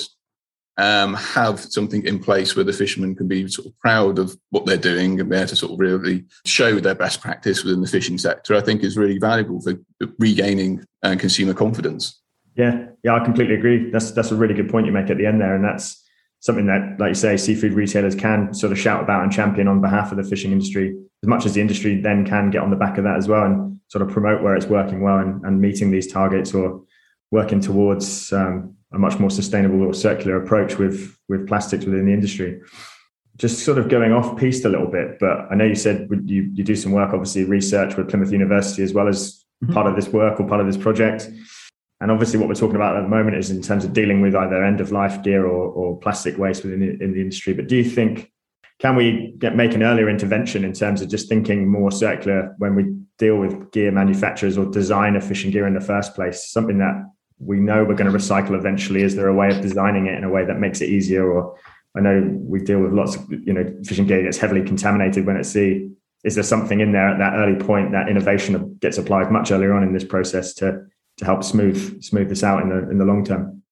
um, 0.79 1.15
have 1.15 1.61
something 1.61 2.05
in 2.05 2.19
place 2.19 2.55
where 2.55 2.65
the 2.65 2.73
fishermen 2.73 3.15
can 3.15 3.27
be 3.27 3.49
sort 3.49 3.67
of 3.67 3.79
proud 3.79 4.19
of 4.19 4.37
what 4.51 4.67
they're 4.67 4.77
doing 4.77 5.19
and 5.19 5.31
be 5.31 5.37
able 5.37 5.49
to 5.49 5.57
sort 5.57 5.73
of 5.73 5.79
really 5.79 6.25
show 6.45 6.79
their 6.79 6.95
best 6.95 7.21
practice 7.21 7.65
within 7.65 7.81
the 7.81 7.89
fishing 7.89 8.19
sector, 8.19 8.55
I 8.55 8.61
think 8.61 8.83
is 8.83 8.97
really 8.97 9.19
valuable 9.19 9.61
for 9.61 9.75
regaining 10.19 10.85
uh, 11.03 11.17
consumer 11.19 11.55
confidence. 11.55 12.21
Yeah, 12.57 12.87
yeah, 13.03 13.15
I 13.15 13.25
completely 13.25 13.55
agree. 13.55 13.91
That's 13.91 14.13
that's 14.13 14.31
a 14.31 14.37
really 14.37 14.55
good 14.55 14.71
point 14.71 14.87
you 14.87 14.93
make 14.93 15.11
at 15.11 15.19
the 15.19 15.27
end 15.27 15.41
there, 15.41 15.55
and 15.55 15.65
that's 15.65 16.03
something 16.41 16.67
that, 16.67 16.97
like 16.99 17.09
you 17.09 17.15
say, 17.15 17.37
seafood 17.37 17.73
retailers 17.73 18.15
can 18.15 18.55
sort 18.55 18.73
of 18.73 18.79
shout 18.79 19.03
about 19.03 19.23
and 19.23 19.33
champion 19.33 19.69
on 19.69 19.81
behalf 19.81 20.11
of 20.11 20.17
the 20.17 20.25
fishing 20.25 20.53
industry 20.53 20.97
as 21.23 21.29
much 21.29 21.47
as 21.47 21.55
the 21.55 21.61
industry 21.61 22.01
then 22.01 22.25
can 22.25 22.51
get 22.51 22.63
on 22.63 22.71
the 22.71 22.77
back 22.77 22.99
of 22.99 23.05
that 23.05 23.17
as 23.17 23.27
well 23.27 23.45
and 23.45 23.81
sort 23.89 24.03
of 24.03 24.09
promote 24.09 24.43
where 24.43 24.55
it's 24.55 24.67
working 24.67 25.01
well 25.01 25.19
and, 25.19 25.45
and 25.45 25.61
meeting 25.61 25.91
these 25.91 26.11
targets 26.11 26.55
or 26.55 26.83
working 27.31 27.61
towards 27.61 28.33
um, 28.33 28.77
a 28.93 28.99
much 28.99 29.19
more 29.19 29.31
sustainable 29.31 29.83
or 29.83 29.95
circular 29.95 30.41
approach 30.43 30.79
with 30.79 31.17
with 31.29 31.47
plastics 31.47 31.85
within 31.85 32.07
the 32.07 32.13
industry. 32.13 32.61
Just 33.37 33.65
sort 33.65 33.79
of 33.79 33.89
going 33.89 34.13
off 34.13 34.39
piste 34.39 34.65
a 34.65 34.69
little 34.69 34.87
bit, 34.87 35.19
but 35.21 35.47
I 35.51 35.55
know 35.55 35.65
you 35.65 35.75
said 35.75 36.09
you, 36.25 36.51
you 36.55 36.65
do 36.65 36.75
some 36.75 36.93
work, 36.93 37.13
obviously 37.13 37.45
research 37.45 37.97
with 37.97 38.09
Plymouth 38.09 38.33
University 38.33 38.83
as 38.83 38.95
well 38.95 39.09
as 39.09 39.45
mm-hmm. 39.63 39.75
part 39.75 39.87
of 39.87 39.95
this 39.95 40.09
work 40.09 40.41
or 40.41 40.47
part 40.47 40.61
of 40.61 40.67
this 40.67 40.79
project. 40.79 41.29
And 42.01 42.11
obviously, 42.11 42.39
what 42.39 42.49
we're 42.49 42.55
talking 42.55 42.77
about 42.77 42.97
at 42.97 43.03
the 43.03 43.09
moment 43.09 43.37
is 43.37 43.51
in 43.51 43.63
terms 43.63 43.85
of 43.85 43.93
dealing 43.93 44.21
with 44.21 44.35
either 44.35 44.63
end 44.63 44.81
of 44.81 44.93
life 44.93 45.23
gear 45.23 45.47
or, 45.47 45.69
or 45.69 45.99
plastic 45.99 46.39
waste 46.39 46.63
within 46.63 46.81
the, 46.81 47.03
in 47.03 47.13
the 47.13 47.21
industry. 47.21 47.55
But 47.55 47.69
do 47.69 47.77
you 47.77 47.85
think 47.85 48.31
can 48.79 48.95
we 48.97 49.35
get 49.39 49.57
make 49.57 49.75
an 49.75 49.83
earlier 49.83 50.09
intervention 50.09 50.65
in 50.65 50.73
terms 50.73 51.01
of 51.01 51.09
just 51.09 51.29
thinking 51.29 51.71
more 51.71 51.91
circular 51.91 52.55
when 52.59 52.75
we 52.75 52.95
deal 53.19 53.37
with 53.37 53.71
gear 53.71 53.91
manufacturers 53.91 54.59
or 54.59 54.67
design 54.67 55.17
a 55.17 55.21
fishing 55.21 55.51
gear 55.51 55.67
in 55.67 55.75
the 55.75 55.81
first 55.81 56.15
place? 56.15 56.51
Something 56.51 56.79
that 56.79 57.03
we 57.39 57.59
know 57.59 57.85
we're 57.85 57.95
going 57.95 58.11
to 58.11 58.17
recycle 58.17 58.57
eventually. 58.57 59.03
Is 59.03 59.15
there 59.15 59.29
a 59.29 59.35
way 59.35 59.49
of 59.49 59.61
designing 59.61 60.07
it 60.07 60.17
in 60.17 60.25
a 60.25 60.31
way 60.31 60.45
that 60.45 60.59
makes 60.59 60.81
it 60.81 60.89
easier? 60.89 61.31
Or 61.31 61.59
I 61.97 62.01
know 62.01 62.29
we 62.33 62.61
deal 62.61 62.81
with 62.81 62.93
lots 62.93 63.17
of, 63.17 63.31
you 63.31 63.53
know, 63.53 63.65
fishing 63.85 64.07
gear 64.07 64.23
gets 64.23 64.39
heavily 64.39 64.63
contaminated 64.63 65.27
when 65.27 65.37
at 65.37 65.47
sea. 65.47 65.91
Is 66.25 66.35
there 66.35 66.45
something 66.45 66.81
in 66.81 66.93
there 66.93 67.09
at 67.09 67.19
that 67.19 67.35
early 67.35 67.57
point 67.57 67.93
that 67.93 68.09
innovation 68.09 68.79
gets 68.81 68.99
applied 68.99 69.31
much 69.31 69.53
earlier 69.53 69.75
on 69.75 69.83
in 69.83 69.93
this 69.93 70.05
process 70.05 70.55
to 70.55 70.87
to 71.19 71.25
help 71.25 71.43
smooth 71.43 72.03
smooth 72.03 72.29
this 72.29 72.43
out 72.43 72.63
in 72.63 72.69
the 72.69 72.91
in 72.91 72.99
the 72.99 73.05
long 73.05 73.25
term? 73.25 73.63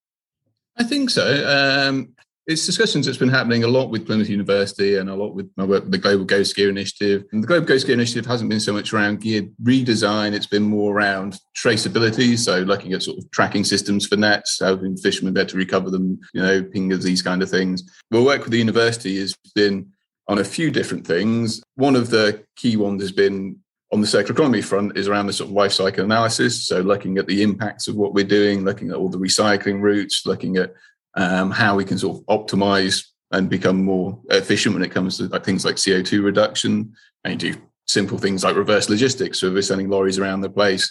I 0.76 0.84
think 0.84 1.10
so. 1.10 1.24
Um, 1.46 2.14
it's 2.46 2.66
discussions 2.66 3.06
that's 3.06 3.18
been 3.18 3.30
happening 3.30 3.64
a 3.64 3.68
lot 3.68 3.90
with 3.90 4.06
Plymouth 4.06 4.28
University 4.28 4.96
and 4.96 5.08
a 5.08 5.14
lot 5.14 5.34
with 5.34 5.50
my 5.56 5.64
work 5.64 5.84
with 5.84 5.92
the 5.92 5.98
Global 5.98 6.24
Ghost 6.24 6.54
Gear 6.54 6.68
Initiative. 6.68 7.24
And 7.32 7.42
the 7.42 7.46
Global 7.46 7.66
Ghost 7.66 7.86
Gear 7.86 7.94
Initiative 7.94 8.26
hasn't 8.26 8.50
been 8.50 8.60
so 8.60 8.72
much 8.72 8.92
around 8.92 9.22
gear 9.22 9.48
redesign, 9.62 10.34
it's 10.34 10.46
been 10.46 10.62
more 10.62 10.94
around 10.94 11.38
traceability. 11.56 12.38
So 12.38 12.60
looking 12.60 12.92
at 12.92 13.02
sort 13.02 13.18
of 13.18 13.30
tracking 13.30 13.64
systems 13.64 14.06
for 14.06 14.16
nets, 14.16 14.60
helping 14.60 14.96
fishermen 14.96 15.32
better 15.32 15.56
recover 15.56 15.90
them, 15.90 16.20
you 16.34 16.42
know, 16.42 16.62
pingers, 16.62 17.02
these 17.02 17.22
kind 17.22 17.42
of 17.42 17.48
things. 17.48 17.82
The 18.10 18.22
work 18.22 18.42
with 18.42 18.50
the 18.50 18.58
university 18.58 19.18
has 19.20 19.34
been 19.54 19.90
on 20.28 20.38
a 20.38 20.44
few 20.44 20.70
different 20.70 21.06
things. 21.06 21.62
One 21.76 21.96
of 21.96 22.10
the 22.10 22.44
key 22.56 22.76
ones 22.76 23.00
has 23.02 23.12
been 23.12 23.58
on 23.92 24.00
the 24.00 24.06
circular 24.06 24.34
economy 24.34 24.60
front 24.60 24.98
is 24.98 25.08
around 25.08 25.26
the 25.26 25.32
sort 25.32 25.48
of 25.48 25.54
life 25.54 25.72
cycle 25.72 26.04
analysis. 26.04 26.66
So 26.66 26.80
looking 26.80 27.16
at 27.16 27.26
the 27.26 27.42
impacts 27.42 27.88
of 27.88 27.94
what 27.94 28.12
we're 28.12 28.24
doing, 28.24 28.64
looking 28.64 28.90
at 28.90 28.96
all 28.96 29.08
the 29.08 29.18
recycling 29.18 29.80
routes, 29.80 30.26
looking 30.26 30.56
at 30.56 30.74
um, 31.16 31.50
how 31.50 31.76
we 31.76 31.84
can 31.84 31.98
sort 31.98 32.18
of 32.18 32.26
optimize 32.26 33.04
and 33.32 33.50
become 33.50 33.84
more 33.84 34.20
efficient 34.30 34.74
when 34.74 34.84
it 34.84 34.90
comes 34.90 35.18
to 35.18 35.24
like 35.24 35.44
things 35.44 35.64
like 35.64 35.76
CO2 35.76 36.22
reduction 36.22 36.94
and 37.24 37.40
do 37.40 37.54
simple 37.86 38.18
things 38.18 38.44
like 38.44 38.56
reverse 38.56 38.88
logistics. 38.88 39.38
So 39.38 39.48
if 39.48 39.54
we're 39.54 39.62
sending 39.62 39.88
lorries 39.88 40.18
around 40.18 40.40
the 40.40 40.50
place, 40.50 40.90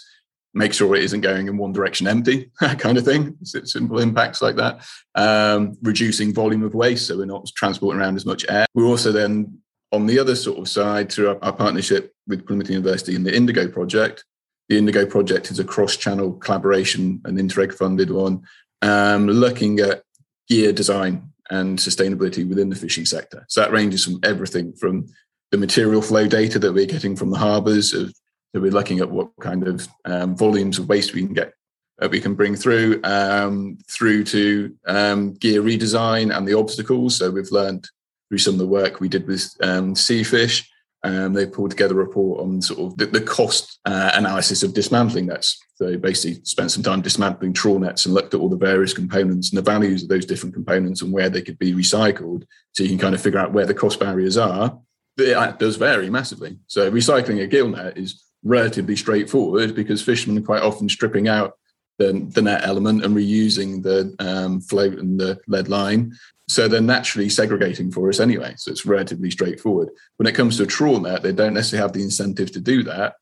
make 0.52 0.72
sure 0.72 0.94
it 0.94 1.02
isn't 1.02 1.20
going 1.20 1.48
in 1.48 1.56
one 1.56 1.72
direction 1.72 2.06
empty, 2.06 2.50
that 2.60 2.78
kind 2.78 2.96
of 2.96 3.04
thing. 3.04 3.36
Simple 3.42 3.98
impacts 3.98 4.40
like 4.40 4.56
that. 4.56 4.86
Um, 5.14 5.76
reducing 5.82 6.32
volume 6.32 6.62
of 6.62 6.74
waste, 6.74 7.08
so 7.08 7.18
we're 7.18 7.24
not 7.24 7.46
transporting 7.56 8.00
around 8.00 8.16
as 8.16 8.26
much 8.26 8.46
air. 8.48 8.66
We're 8.74 8.86
also 8.86 9.12
then 9.12 9.58
on 9.92 10.06
the 10.06 10.18
other 10.18 10.34
sort 10.36 10.58
of 10.58 10.68
side 10.68 11.10
through 11.10 11.30
our, 11.30 11.38
our 11.42 11.52
partnership 11.52 12.12
with 12.26 12.46
Plymouth 12.46 12.70
University 12.70 13.14
and 13.14 13.26
the 13.26 13.34
Indigo 13.34 13.68
project. 13.68 14.24
The 14.68 14.78
Indigo 14.78 15.04
project 15.04 15.50
is 15.50 15.58
a 15.58 15.64
cross-channel 15.64 16.34
collaboration, 16.34 17.20
an 17.26 17.36
Interreg 17.36 17.74
funded 17.74 18.10
one, 18.10 18.42
um, 18.80 19.26
looking 19.26 19.80
at 19.80 20.03
gear 20.48 20.72
design 20.72 21.30
and 21.50 21.78
sustainability 21.78 22.48
within 22.48 22.70
the 22.70 22.76
fishing 22.76 23.04
sector. 23.04 23.44
So 23.48 23.60
that 23.60 23.72
ranges 23.72 24.04
from 24.04 24.18
everything 24.22 24.72
from 24.74 25.06
the 25.50 25.58
material 25.58 26.02
flow 26.02 26.26
data 26.26 26.58
that 26.58 26.72
we're 26.72 26.86
getting 26.86 27.16
from 27.16 27.30
the 27.30 27.38
harbours, 27.38 27.90
that 27.92 28.12
we're 28.54 28.72
looking 28.72 29.00
at 29.00 29.10
what 29.10 29.30
kind 29.40 29.66
of 29.66 29.86
um, 30.04 30.36
volumes 30.36 30.78
of 30.78 30.88
waste 30.88 31.12
we 31.12 31.24
can 31.24 31.34
get 31.34 31.52
that 31.98 32.10
we 32.10 32.20
can 32.20 32.34
bring 32.34 32.56
through, 32.56 33.00
um, 33.04 33.78
through 33.88 34.24
to 34.24 34.74
um, 34.86 35.32
gear 35.34 35.62
redesign 35.62 36.36
and 36.36 36.46
the 36.46 36.54
obstacles. 36.54 37.16
So 37.16 37.30
we've 37.30 37.50
learned 37.50 37.88
through 38.28 38.38
some 38.38 38.54
of 38.54 38.58
the 38.58 38.66
work 38.66 39.00
we 39.00 39.08
did 39.08 39.26
with 39.26 39.48
um, 39.62 39.94
Seafish. 39.94 40.68
Um, 41.04 41.34
they 41.34 41.46
pulled 41.46 41.70
together 41.70 42.00
a 42.00 42.04
report 42.04 42.40
on 42.40 42.62
sort 42.62 42.80
of 42.80 42.96
the, 42.96 43.04
the 43.04 43.20
cost 43.20 43.78
uh, 43.84 44.12
analysis 44.14 44.62
of 44.62 44.72
dismantling 44.72 45.26
nets. 45.26 45.62
So 45.74 45.98
basically 45.98 46.42
spent 46.44 46.70
some 46.70 46.82
time 46.82 47.02
dismantling 47.02 47.52
trawl 47.52 47.78
nets 47.78 48.06
and 48.06 48.14
looked 48.14 48.32
at 48.32 48.40
all 48.40 48.48
the 48.48 48.56
various 48.56 48.94
components 48.94 49.50
and 49.50 49.58
the 49.58 49.70
values 49.70 50.02
of 50.02 50.08
those 50.08 50.24
different 50.24 50.54
components 50.54 51.02
and 51.02 51.12
where 51.12 51.28
they 51.28 51.42
could 51.42 51.58
be 51.58 51.74
recycled. 51.74 52.44
So 52.72 52.82
you 52.82 52.88
can 52.88 52.98
kind 52.98 53.14
of 53.14 53.20
figure 53.20 53.38
out 53.38 53.52
where 53.52 53.66
the 53.66 53.74
cost 53.74 54.00
barriers 54.00 54.38
are. 54.38 54.78
It 55.18 55.58
does 55.58 55.76
vary 55.76 56.08
massively. 56.08 56.58
So 56.68 56.90
recycling 56.90 57.42
a 57.42 57.46
gill 57.46 57.68
net 57.68 57.98
is 57.98 58.24
relatively 58.42 58.96
straightforward 58.96 59.74
because 59.74 60.02
fishermen 60.02 60.42
are 60.42 60.46
quite 60.46 60.62
often 60.62 60.88
stripping 60.88 61.28
out 61.28 61.58
the, 61.98 62.26
the 62.30 62.42
net 62.42 62.62
element 62.64 63.04
and 63.04 63.14
reusing 63.14 63.82
the 63.82 64.14
um, 64.18 64.60
float 64.60 64.98
and 64.98 65.20
the 65.20 65.38
lead 65.46 65.68
line. 65.68 66.14
So 66.48 66.68
they're 66.68 66.80
naturally 66.80 67.28
segregating 67.28 67.90
for 67.90 68.08
us 68.08 68.20
anyway. 68.20 68.54
So 68.58 68.70
it's 68.70 68.84
relatively 68.84 69.30
straightforward. 69.30 69.88
When 70.18 70.26
it 70.26 70.34
comes 70.34 70.58
to 70.58 70.64
a 70.64 70.66
trawl 70.66 71.00
net, 71.00 71.22
they 71.22 71.32
don't 71.32 71.54
necessarily 71.54 71.82
have 71.82 71.92
the 71.94 72.02
incentive 72.02 72.52
to 72.52 72.60
do 72.60 72.82
that. 72.84 73.14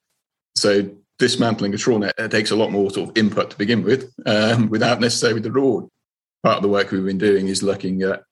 So 0.56 0.90
dismantling 1.18 1.72
a 1.72 1.78
trawl 1.78 2.00
net 2.00 2.14
takes 2.30 2.50
a 2.50 2.56
lot 2.56 2.72
more 2.72 2.90
sort 2.90 3.10
of 3.10 3.16
input 3.16 3.50
to 3.50 3.58
begin 3.58 3.84
with, 3.84 4.12
um, 4.26 4.68
without 4.70 5.00
necessarily 5.00 5.40
the 5.40 5.52
reward. 5.52 5.86
Part 6.42 6.56
of 6.56 6.62
the 6.62 6.68
work 6.68 6.90
we've 6.90 7.04
been 7.04 7.18
doing 7.18 7.46
is 7.46 7.62
looking 7.62 8.02
at 8.02 8.24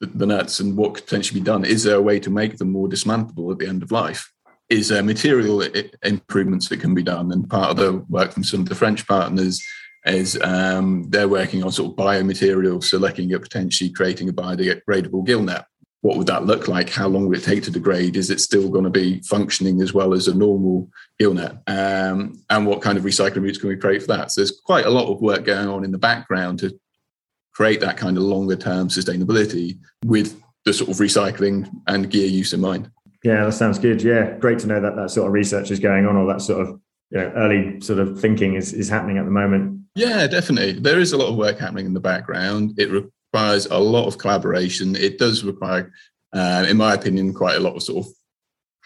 the, 0.00 0.06
the 0.06 0.26
nets 0.26 0.60
and 0.60 0.76
what 0.76 0.94
could 0.94 1.04
potentially 1.04 1.40
be 1.40 1.44
done. 1.44 1.64
Is 1.64 1.84
there 1.84 1.96
a 1.96 2.02
way 2.02 2.20
to 2.20 2.30
make 2.30 2.58
them 2.58 2.70
more 2.70 2.88
dismantleable 2.88 3.50
at 3.52 3.58
the 3.58 3.66
end 3.66 3.82
of 3.82 3.90
life? 3.90 4.30
Is 4.68 4.88
there 4.88 5.02
material 5.02 5.62
improvements 6.02 6.68
that 6.68 6.80
can 6.80 6.94
be 6.94 7.02
done? 7.02 7.32
And 7.32 7.48
part 7.48 7.70
of 7.70 7.76
the 7.76 8.04
work 8.10 8.32
from 8.32 8.44
some 8.44 8.60
of 8.60 8.68
the 8.68 8.74
French 8.74 9.06
partners 9.06 9.62
is 10.06 10.40
um, 10.42 11.04
they're 11.08 11.28
working 11.28 11.62
on 11.62 11.72
sort 11.72 11.90
of 11.90 11.96
biomaterials, 11.96 12.84
so 12.84 12.98
looking 12.98 13.32
at 13.32 13.42
potentially 13.42 13.90
creating 13.90 14.28
a 14.28 14.32
biodegradable 14.32 15.24
gill 15.24 15.42
net. 15.42 15.66
What 16.02 16.18
would 16.18 16.26
that 16.26 16.44
look 16.44 16.68
like? 16.68 16.90
How 16.90 17.08
long 17.08 17.26
would 17.26 17.38
it 17.38 17.44
take 17.44 17.62
to 17.62 17.70
degrade? 17.70 18.16
Is 18.16 18.28
it 18.28 18.40
still 18.40 18.68
going 18.68 18.84
to 18.84 18.90
be 18.90 19.20
functioning 19.22 19.80
as 19.80 19.94
well 19.94 20.12
as 20.12 20.28
a 20.28 20.34
normal 20.34 20.90
gill 21.18 21.32
net? 21.32 21.56
Um, 21.66 22.42
and 22.50 22.66
what 22.66 22.82
kind 22.82 22.98
of 22.98 23.04
recycling 23.04 23.42
routes 23.42 23.56
can 23.56 23.70
we 23.70 23.76
create 23.76 24.02
for 24.02 24.08
that? 24.08 24.30
So 24.30 24.42
there's 24.42 24.60
quite 24.60 24.84
a 24.84 24.90
lot 24.90 25.10
of 25.10 25.22
work 25.22 25.44
going 25.44 25.68
on 25.68 25.82
in 25.82 25.92
the 25.92 25.98
background 25.98 26.58
to 26.58 26.78
create 27.54 27.80
that 27.80 27.96
kind 27.96 28.18
of 28.18 28.22
longer 28.22 28.56
term 28.56 28.88
sustainability 28.88 29.78
with 30.04 30.38
the 30.66 30.74
sort 30.74 30.90
of 30.90 30.96
recycling 30.96 31.70
and 31.86 32.10
gear 32.10 32.26
use 32.26 32.52
in 32.52 32.60
mind. 32.60 32.90
Yeah, 33.22 33.44
that 33.44 33.52
sounds 33.52 33.78
good. 33.78 34.02
Yeah, 34.02 34.36
great 34.38 34.58
to 34.58 34.66
know 34.66 34.80
that 34.80 34.96
that 34.96 35.10
sort 35.10 35.26
of 35.26 35.32
research 35.32 35.70
is 35.70 35.80
going 35.80 36.04
on, 36.04 36.16
or 36.16 36.30
that 36.30 36.42
sort 36.42 36.60
of 36.60 36.80
you 37.10 37.20
know, 37.20 37.32
early 37.36 37.80
sort 37.80 37.98
of 37.98 38.20
thinking 38.20 38.54
is 38.54 38.74
is 38.74 38.90
happening 38.90 39.16
at 39.16 39.24
the 39.24 39.30
moment. 39.30 39.73
Yeah, 39.94 40.26
definitely. 40.26 40.72
There 40.72 40.98
is 40.98 41.12
a 41.12 41.16
lot 41.16 41.28
of 41.28 41.36
work 41.36 41.58
happening 41.58 41.86
in 41.86 41.94
the 41.94 42.00
background. 42.00 42.74
It 42.78 42.90
requires 42.90 43.66
a 43.66 43.78
lot 43.78 44.06
of 44.06 44.18
collaboration. 44.18 44.96
It 44.96 45.18
does 45.18 45.44
require, 45.44 45.92
uh, 46.32 46.66
in 46.68 46.76
my 46.76 46.94
opinion, 46.94 47.32
quite 47.32 47.56
a 47.56 47.60
lot 47.60 47.76
of 47.76 47.82
sort 47.82 48.06
of 48.06 48.12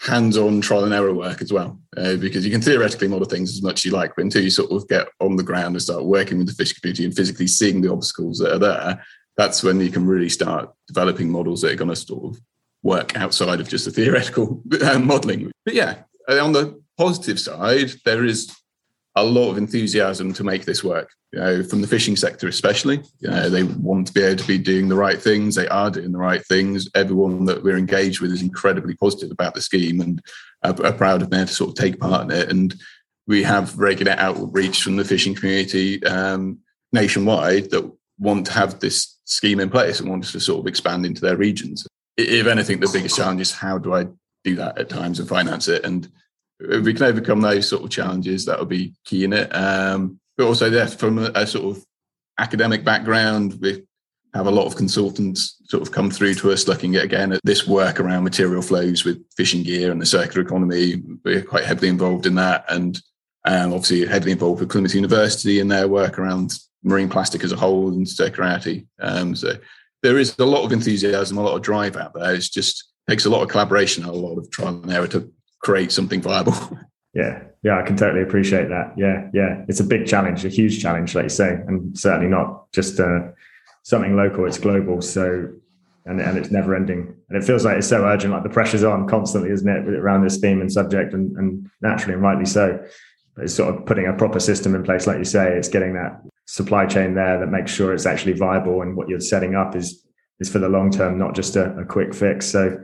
hands-on 0.00 0.60
trial 0.60 0.84
and 0.84 0.94
error 0.94 1.14
work 1.14 1.40
as 1.40 1.52
well, 1.52 1.80
uh, 1.96 2.16
because 2.16 2.44
you 2.44 2.52
can 2.52 2.60
theoretically 2.60 3.08
model 3.08 3.26
things 3.26 3.52
as 3.52 3.62
much 3.62 3.80
as 3.80 3.84
you 3.86 3.90
like, 3.90 4.14
but 4.14 4.24
until 4.24 4.42
you 4.42 4.50
sort 4.50 4.70
of 4.70 4.86
get 4.88 5.08
on 5.20 5.36
the 5.36 5.42
ground 5.42 5.74
and 5.74 5.82
start 5.82 6.04
working 6.04 6.38
with 6.38 6.46
the 6.46 6.52
fish 6.52 6.72
community 6.74 7.04
and 7.04 7.16
physically 7.16 7.46
seeing 7.46 7.80
the 7.80 7.90
obstacles 7.90 8.38
that 8.38 8.52
are 8.52 8.58
there, 8.58 9.04
that's 9.36 9.62
when 9.62 9.80
you 9.80 9.90
can 9.90 10.06
really 10.06 10.28
start 10.28 10.70
developing 10.86 11.30
models 11.30 11.62
that 11.62 11.72
are 11.72 11.76
going 11.76 11.88
to 11.88 11.96
sort 11.96 12.24
of 12.24 12.40
work 12.82 13.16
outside 13.16 13.60
of 13.60 13.68
just 13.68 13.86
the 13.86 13.90
theoretical 13.90 14.62
uh, 14.82 14.98
modeling. 14.98 15.50
But 15.64 15.74
yeah, 15.74 16.02
on 16.28 16.52
the 16.52 16.80
positive 16.96 17.40
side, 17.40 17.92
there 18.04 18.24
is 18.24 18.54
a 19.20 19.22
lot 19.22 19.50
of 19.50 19.58
enthusiasm 19.58 20.32
to 20.34 20.44
make 20.44 20.64
this 20.64 20.82
work. 20.82 21.10
You 21.32 21.40
know, 21.40 21.62
from 21.62 21.82
the 21.82 21.86
fishing 21.86 22.16
sector 22.16 22.48
especially, 22.48 23.02
you 23.20 23.28
know, 23.28 23.50
they 23.50 23.62
want 23.62 24.06
to 24.06 24.12
be 24.14 24.22
able 24.22 24.38
to 24.38 24.46
be 24.46 24.56
doing 24.56 24.88
the 24.88 24.96
right 24.96 25.20
things. 25.20 25.54
They 25.54 25.68
are 25.68 25.90
doing 25.90 26.12
the 26.12 26.18
right 26.18 26.44
things. 26.46 26.88
Everyone 26.94 27.44
that 27.44 27.62
we're 27.62 27.76
engaged 27.76 28.20
with 28.20 28.32
is 28.32 28.40
incredibly 28.40 28.94
positive 28.94 29.30
about 29.30 29.54
the 29.54 29.60
scheme 29.60 30.00
and 30.00 30.22
are, 30.62 30.74
are 30.86 30.92
proud 30.92 31.20
of 31.20 31.32
able 31.32 31.46
to 31.46 31.52
sort 31.52 31.70
of 31.70 31.76
take 31.76 32.00
part 32.00 32.24
in 32.24 32.30
it. 32.30 32.50
And 32.50 32.74
we 33.26 33.42
have 33.42 33.78
regular 33.78 34.12
outreach 34.12 34.82
from 34.82 34.96
the 34.96 35.04
fishing 35.04 35.34
community 35.34 36.02
um, 36.04 36.60
nationwide 36.92 37.70
that 37.70 37.92
want 38.18 38.46
to 38.46 38.52
have 38.52 38.80
this 38.80 39.18
scheme 39.24 39.60
in 39.60 39.68
place 39.68 40.00
and 40.00 40.08
want 40.08 40.24
to 40.24 40.40
sort 40.40 40.60
of 40.60 40.66
expand 40.66 41.04
into 41.04 41.20
their 41.20 41.36
regions. 41.36 41.86
If 42.16 42.46
anything, 42.46 42.80
the 42.80 42.90
biggest 42.90 43.16
challenge 43.16 43.42
is 43.42 43.52
how 43.52 43.76
do 43.78 43.94
I 43.94 44.06
do 44.44 44.56
that 44.56 44.78
at 44.78 44.88
times 44.88 45.20
and 45.20 45.28
finance 45.28 45.68
it 45.68 45.84
and 45.84 46.10
if 46.60 46.84
we 46.84 46.94
can 46.94 47.04
overcome 47.04 47.40
those 47.40 47.68
sort 47.68 47.84
of 47.84 47.90
challenges, 47.90 48.44
that 48.44 48.58
will 48.58 48.66
be 48.66 48.94
key 49.04 49.24
in 49.24 49.32
it. 49.32 49.54
Um, 49.54 50.18
but 50.36 50.46
also, 50.46 50.70
yeah, 50.70 50.86
from 50.86 51.18
a, 51.18 51.30
a, 51.34 51.46
sort 51.46 51.76
of 51.76 51.84
academic 52.38 52.84
background, 52.84 53.58
we 53.60 53.84
have 54.34 54.46
a 54.46 54.50
lot 54.50 54.66
of 54.66 54.76
consultants 54.76 55.56
sort 55.64 55.82
of 55.82 55.92
come 55.92 56.10
through 56.10 56.34
to 56.34 56.52
us 56.52 56.68
looking 56.68 56.96
at 56.96 57.04
again 57.04 57.32
at 57.32 57.40
this 57.44 57.66
work 57.66 57.98
around 57.98 58.24
material 58.24 58.62
flows 58.62 59.04
with 59.04 59.22
fishing 59.36 59.62
gear 59.62 59.90
and 59.90 60.00
the 60.00 60.06
circular 60.06 60.46
economy. 60.46 61.02
We're 61.24 61.42
quite 61.42 61.64
heavily 61.64 61.88
involved 61.88 62.26
in 62.26 62.34
that, 62.36 62.64
and 62.68 63.00
um, 63.44 63.72
obviously 63.72 64.06
heavily 64.06 64.32
involved 64.32 64.60
with 64.60 64.70
Plymouth 64.70 64.94
University 64.94 65.60
in 65.60 65.68
their 65.68 65.88
work 65.88 66.18
around 66.18 66.52
marine 66.82 67.08
plastic 67.08 67.42
as 67.42 67.52
a 67.52 67.56
whole 67.56 67.88
and 67.88 68.06
circularity. 68.06 68.86
Um, 69.00 69.34
so 69.34 69.54
there 70.02 70.18
is 70.18 70.38
a 70.38 70.44
lot 70.44 70.64
of 70.64 70.72
enthusiasm, 70.72 71.38
a 71.38 71.42
lot 71.42 71.56
of 71.56 71.62
drive 71.62 71.96
out 71.96 72.14
there. 72.14 72.34
It's 72.34 72.48
just 72.48 72.84
takes 73.08 73.24
a 73.24 73.30
lot 73.30 73.42
of 73.42 73.48
collaboration, 73.48 74.04
a 74.04 74.12
lot 74.12 74.36
of 74.36 74.50
trial 74.50 74.80
and 74.82 74.92
error 74.92 75.08
to 75.08 75.32
create 75.60 75.92
something 75.92 76.22
viable. 76.22 76.54
Yeah, 77.14 77.42
yeah, 77.62 77.78
I 77.78 77.82
can 77.82 77.96
totally 77.96 78.22
appreciate 78.22 78.68
that. 78.68 78.92
Yeah, 78.96 79.28
yeah, 79.32 79.64
it's 79.66 79.80
a 79.80 79.84
big 79.84 80.06
challenge, 80.06 80.44
a 80.44 80.48
huge 80.48 80.80
challenge, 80.80 81.14
like 81.14 81.24
you 81.24 81.30
say, 81.30 81.58
and 81.66 81.98
certainly 81.98 82.28
not 82.28 82.70
just 82.70 83.00
uh, 83.00 83.20
something 83.82 84.14
local; 84.14 84.46
it's 84.46 84.58
global. 84.58 85.00
So, 85.02 85.48
and 86.04 86.20
and 86.20 86.38
it's 86.38 86.50
never 86.50 86.76
ending, 86.76 87.16
and 87.28 87.42
it 87.42 87.44
feels 87.44 87.64
like 87.64 87.78
it's 87.78 87.88
so 87.88 88.04
urgent. 88.04 88.32
Like 88.34 88.42
the 88.42 88.50
pressure's 88.50 88.84
on 88.84 89.08
constantly, 89.08 89.50
isn't 89.50 89.68
it, 89.68 89.88
around 89.88 90.22
this 90.22 90.36
theme 90.36 90.60
and 90.60 90.70
subject, 90.70 91.14
and 91.14 91.36
and 91.38 91.68
naturally 91.80 92.14
and 92.14 92.22
rightly 92.22 92.44
so. 92.44 92.78
But 93.34 93.44
it's 93.44 93.54
sort 93.54 93.74
of 93.74 93.86
putting 93.86 94.06
a 94.06 94.12
proper 94.12 94.38
system 94.38 94.74
in 94.74 94.84
place, 94.84 95.06
like 95.06 95.18
you 95.18 95.24
say. 95.24 95.56
It's 95.56 95.68
getting 95.68 95.94
that 95.94 96.20
supply 96.46 96.86
chain 96.86 97.14
there 97.14 97.40
that 97.40 97.48
makes 97.48 97.72
sure 97.72 97.94
it's 97.94 98.06
actually 98.06 98.34
viable, 98.34 98.82
and 98.82 98.96
what 98.96 99.08
you're 99.08 99.18
setting 99.18 99.54
up 99.56 99.74
is 99.74 100.06
is 100.40 100.50
for 100.50 100.58
the 100.58 100.68
long 100.68 100.90
term, 100.90 101.18
not 101.18 101.34
just 101.34 101.56
a, 101.56 101.74
a 101.78 101.84
quick 101.84 102.14
fix. 102.14 102.46
So 102.46 102.78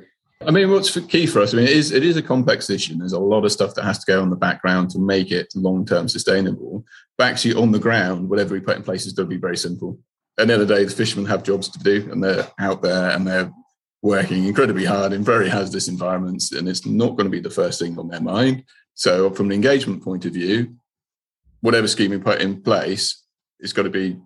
I 0.46 0.50
mean, 0.50 0.70
what's 0.70 0.98
key 1.06 1.26
for 1.26 1.40
us? 1.40 1.54
I 1.54 1.56
mean, 1.56 1.66
it 1.66 1.72
is 1.72 1.92
it 1.92 2.04
is 2.04 2.16
a 2.16 2.22
complex 2.22 2.68
issue. 2.68 2.96
There's 2.96 3.12
a 3.12 3.18
lot 3.18 3.44
of 3.44 3.52
stuff 3.52 3.74
that 3.74 3.84
has 3.84 3.98
to 4.04 4.12
go 4.12 4.20
on 4.20 4.30
the 4.30 4.36
background 4.36 4.90
to 4.90 4.98
make 4.98 5.30
it 5.30 5.48
long 5.54 5.86
term 5.86 6.08
sustainable. 6.08 6.84
But 7.16 7.28
actually, 7.28 7.54
on 7.54 7.72
the 7.72 7.78
ground, 7.78 8.28
whatever 8.28 8.54
we 8.54 8.60
put 8.60 8.76
in 8.76 8.82
place 8.82 9.06
is 9.06 9.12
going 9.12 9.28
to 9.28 9.34
be 9.34 9.40
very 9.40 9.56
simple. 9.56 9.98
At 10.38 10.48
the 10.48 10.52
end 10.54 10.62
of 10.62 10.68
the 10.68 10.74
day, 10.74 10.84
the 10.84 10.90
fishermen 10.90 11.26
have 11.26 11.44
jobs 11.44 11.68
to 11.68 11.78
do, 11.78 12.08
and 12.10 12.22
they're 12.22 12.48
out 12.58 12.82
there 12.82 13.10
and 13.10 13.26
they're 13.26 13.52
working 14.02 14.44
incredibly 14.44 14.84
hard 14.84 15.12
in 15.12 15.24
very 15.24 15.48
hazardous 15.48 15.88
environments, 15.88 16.52
and 16.52 16.68
it's 16.68 16.84
not 16.84 17.16
going 17.16 17.24
to 17.24 17.30
be 17.30 17.40
the 17.40 17.48
first 17.50 17.80
thing 17.80 17.98
on 17.98 18.08
their 18.08 18.20
mind. 18.20 18.64
So, 18.94 19.30
from 19.30 19.46
an 19.46 19.52
engagement 19.52 20.02
point 20.02 20.24
of 20.26 20.34
view, 20.34 20.76
whatever 21.62 21.88
scheme 21.88 22.10
we 22.10 22.18
put 22.18 22.42
in 22.42 22.62
place, 22.62 23.22
it's 23.60 23.72
got 23.72 23.84
to 23.84 23.90
be 23.90 24.18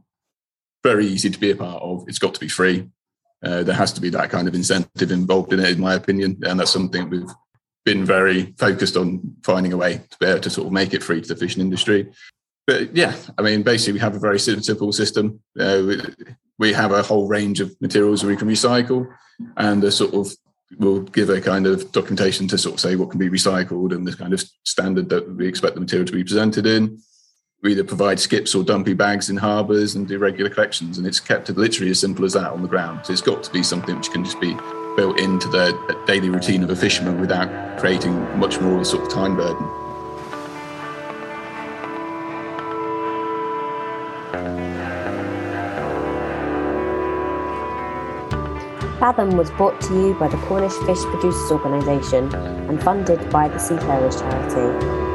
very 0.83 1.07
easy 1.07 1.31
to 1.31 1.39
be 1.39 1.53
a 1.53 1.57
part 1.57 1.83
of. 1.83 2.05
It's 2.09 2.19
got 2.19 2.35
to 2.35 2.41
be 2.41 2.49
free. 2.49 2.89
Uh, 3.45 3.63
there 3.63 3.75
has 3.75 3.93
to 3.93 4.01
be 4.01 4.11
that 4.11 4.31
kind 4.31 4.49
of 4.49 4.55
incentive 4.55 5.13
involved 5.13 5.53
in 5.53 5.61
it, 5.61 5.71
in 5.71 5.81
my 5.81 5.95
opinion, 5.95 6.37
and 6.43 6.59
that's 6.59 6.73
something 6.73 7.09
we've 7.09 7.31
been 7.85 8.05
very 8.05 8.55
focused 8.59 8.97
on 8.97 9.21
finding 9.45 9.73
a 9.73 9.77
way 9.77 10.01
to 10.11 10.17
be 10.19 10.27
able 10.27 10.41
to 10.41 10.51
sort 10.51 10.67
of 10.67 10.73
make 10.73 10.93
it 10.93 11.03
free 11.03 11.21
to 11.21 11.29
the 11.29 11.37
fishing 11.37 11.63
industry. 11.63 12.11
But 12.67 12.95
yeah, 12.95 13.15
I 13.39 13.43
mean, 13.43 13.63
basically, 13.63 13.95
we 13.95 14.01
have 14.01 14.17
a 14.17 14.19
very 14.19 14.39
simple 14.39 14.93
system. 14.93 15.41
Uh, 15.59 15.83
we, 15.87 16.01
we 16.59 16.73
have 16.73 16.93
a 16.93 17.03
whole 17.03 17.29
range 17.29 17.61
of 17.61 17.75
materials 17.81 18.25
we 18.25 18.37
can 18.37 18.49
recycle, 18.49 19.09
and 19.57 19.83
a 19.85 19.93
sort 19.93 20.15
of 20.15 20.33
we'll 20.79 21.01
give 21.01 21.31
a 21.31 21.41
kind 21.41 21.67
of 21.67 21.91
documentation 21.93 22.47
to 22.49 22.59
sort 22.59 22.75
of 22.75 22.81
say 22.81 22.97
what 22.97 23.11
can 23.11 23.19
be 23.19 23.31
recycled 23.31 23.95
and 23.95 24.07
the 24.07 24.15
kind 24.15 24.35
of 24.35 24.43
standard 24.65 25.09
that 25.09 25.27
we 25.37 25.49
expect 25.49 25.75
the 25.75 25.81
material 25.81 26.07
to 26.07 26.13
be 26.13 26.25
presented 26.25 26.67
in 26.67 27.01
we 27.61 27.73
either 27.73 27.85
provide 27.85 28.21
skips 28.21 28.55
or 28.55 28.63
dumpy 28.63 28.95
bags 28.95 29.29
in 29.29 29.37
harbours 29.37 29.97
and 29.97 30.07
do 30.07 30.19
regular 30.19 30.51
collections. 30.51 30.97
And 30.97 31.07
it's 31.07 31.19
kept 31.19 31.49
literally 31.51 31.91
as 31.91 31.99
simple 31.99 32.25
as 32.25 32.35
that 32.35 32.53
on 32.53 32.63
the 32.63 32.69
ground. 32.69 33.05
So 33.05 33.13
it's 33.13 33.23
got 33.23 33.43
to 33.43 33.53
be 33.53 33.63
something 33.63 33.97
which 33.97 34.11
can 34.11 34.25
just 34.25 34.41
be 34.41 34.55
built 34.97 35.19
into 35.19 35.49
the 35.49 36.03
daily 36.07 36.31
routine 36.31 36.63
of 36.63 36.71
a 36.71 36.77
fisherman 36.77 37.21
without 37.21 37.79
creating 37.79 38.15
much 38.39 38.61
more 38.61 38.77
of 38.77 38.81
a 38.83 38.85
sort 38.85 39.03
of 39.03 39.09
time 39.11 39.37
burden. 39.37 39.69
Fathom 49.01 49.37
was 49.37 49.51
brought 49.53 49.81
to 49.83 49.95
you 49.95 50.15
by 50.15 50.27
the 50.27 50.37
Cornish 50.49 50.75
Fish 50.85 50.99
Producers 51.05 51.53
Organisation 51.53 52.35
and 52.35 52.83
funded 52.83 53.31
by 53.31 53.49
the 53.49 53.59
Seafarers 53.59 54.21
Charity. 54.21 55.08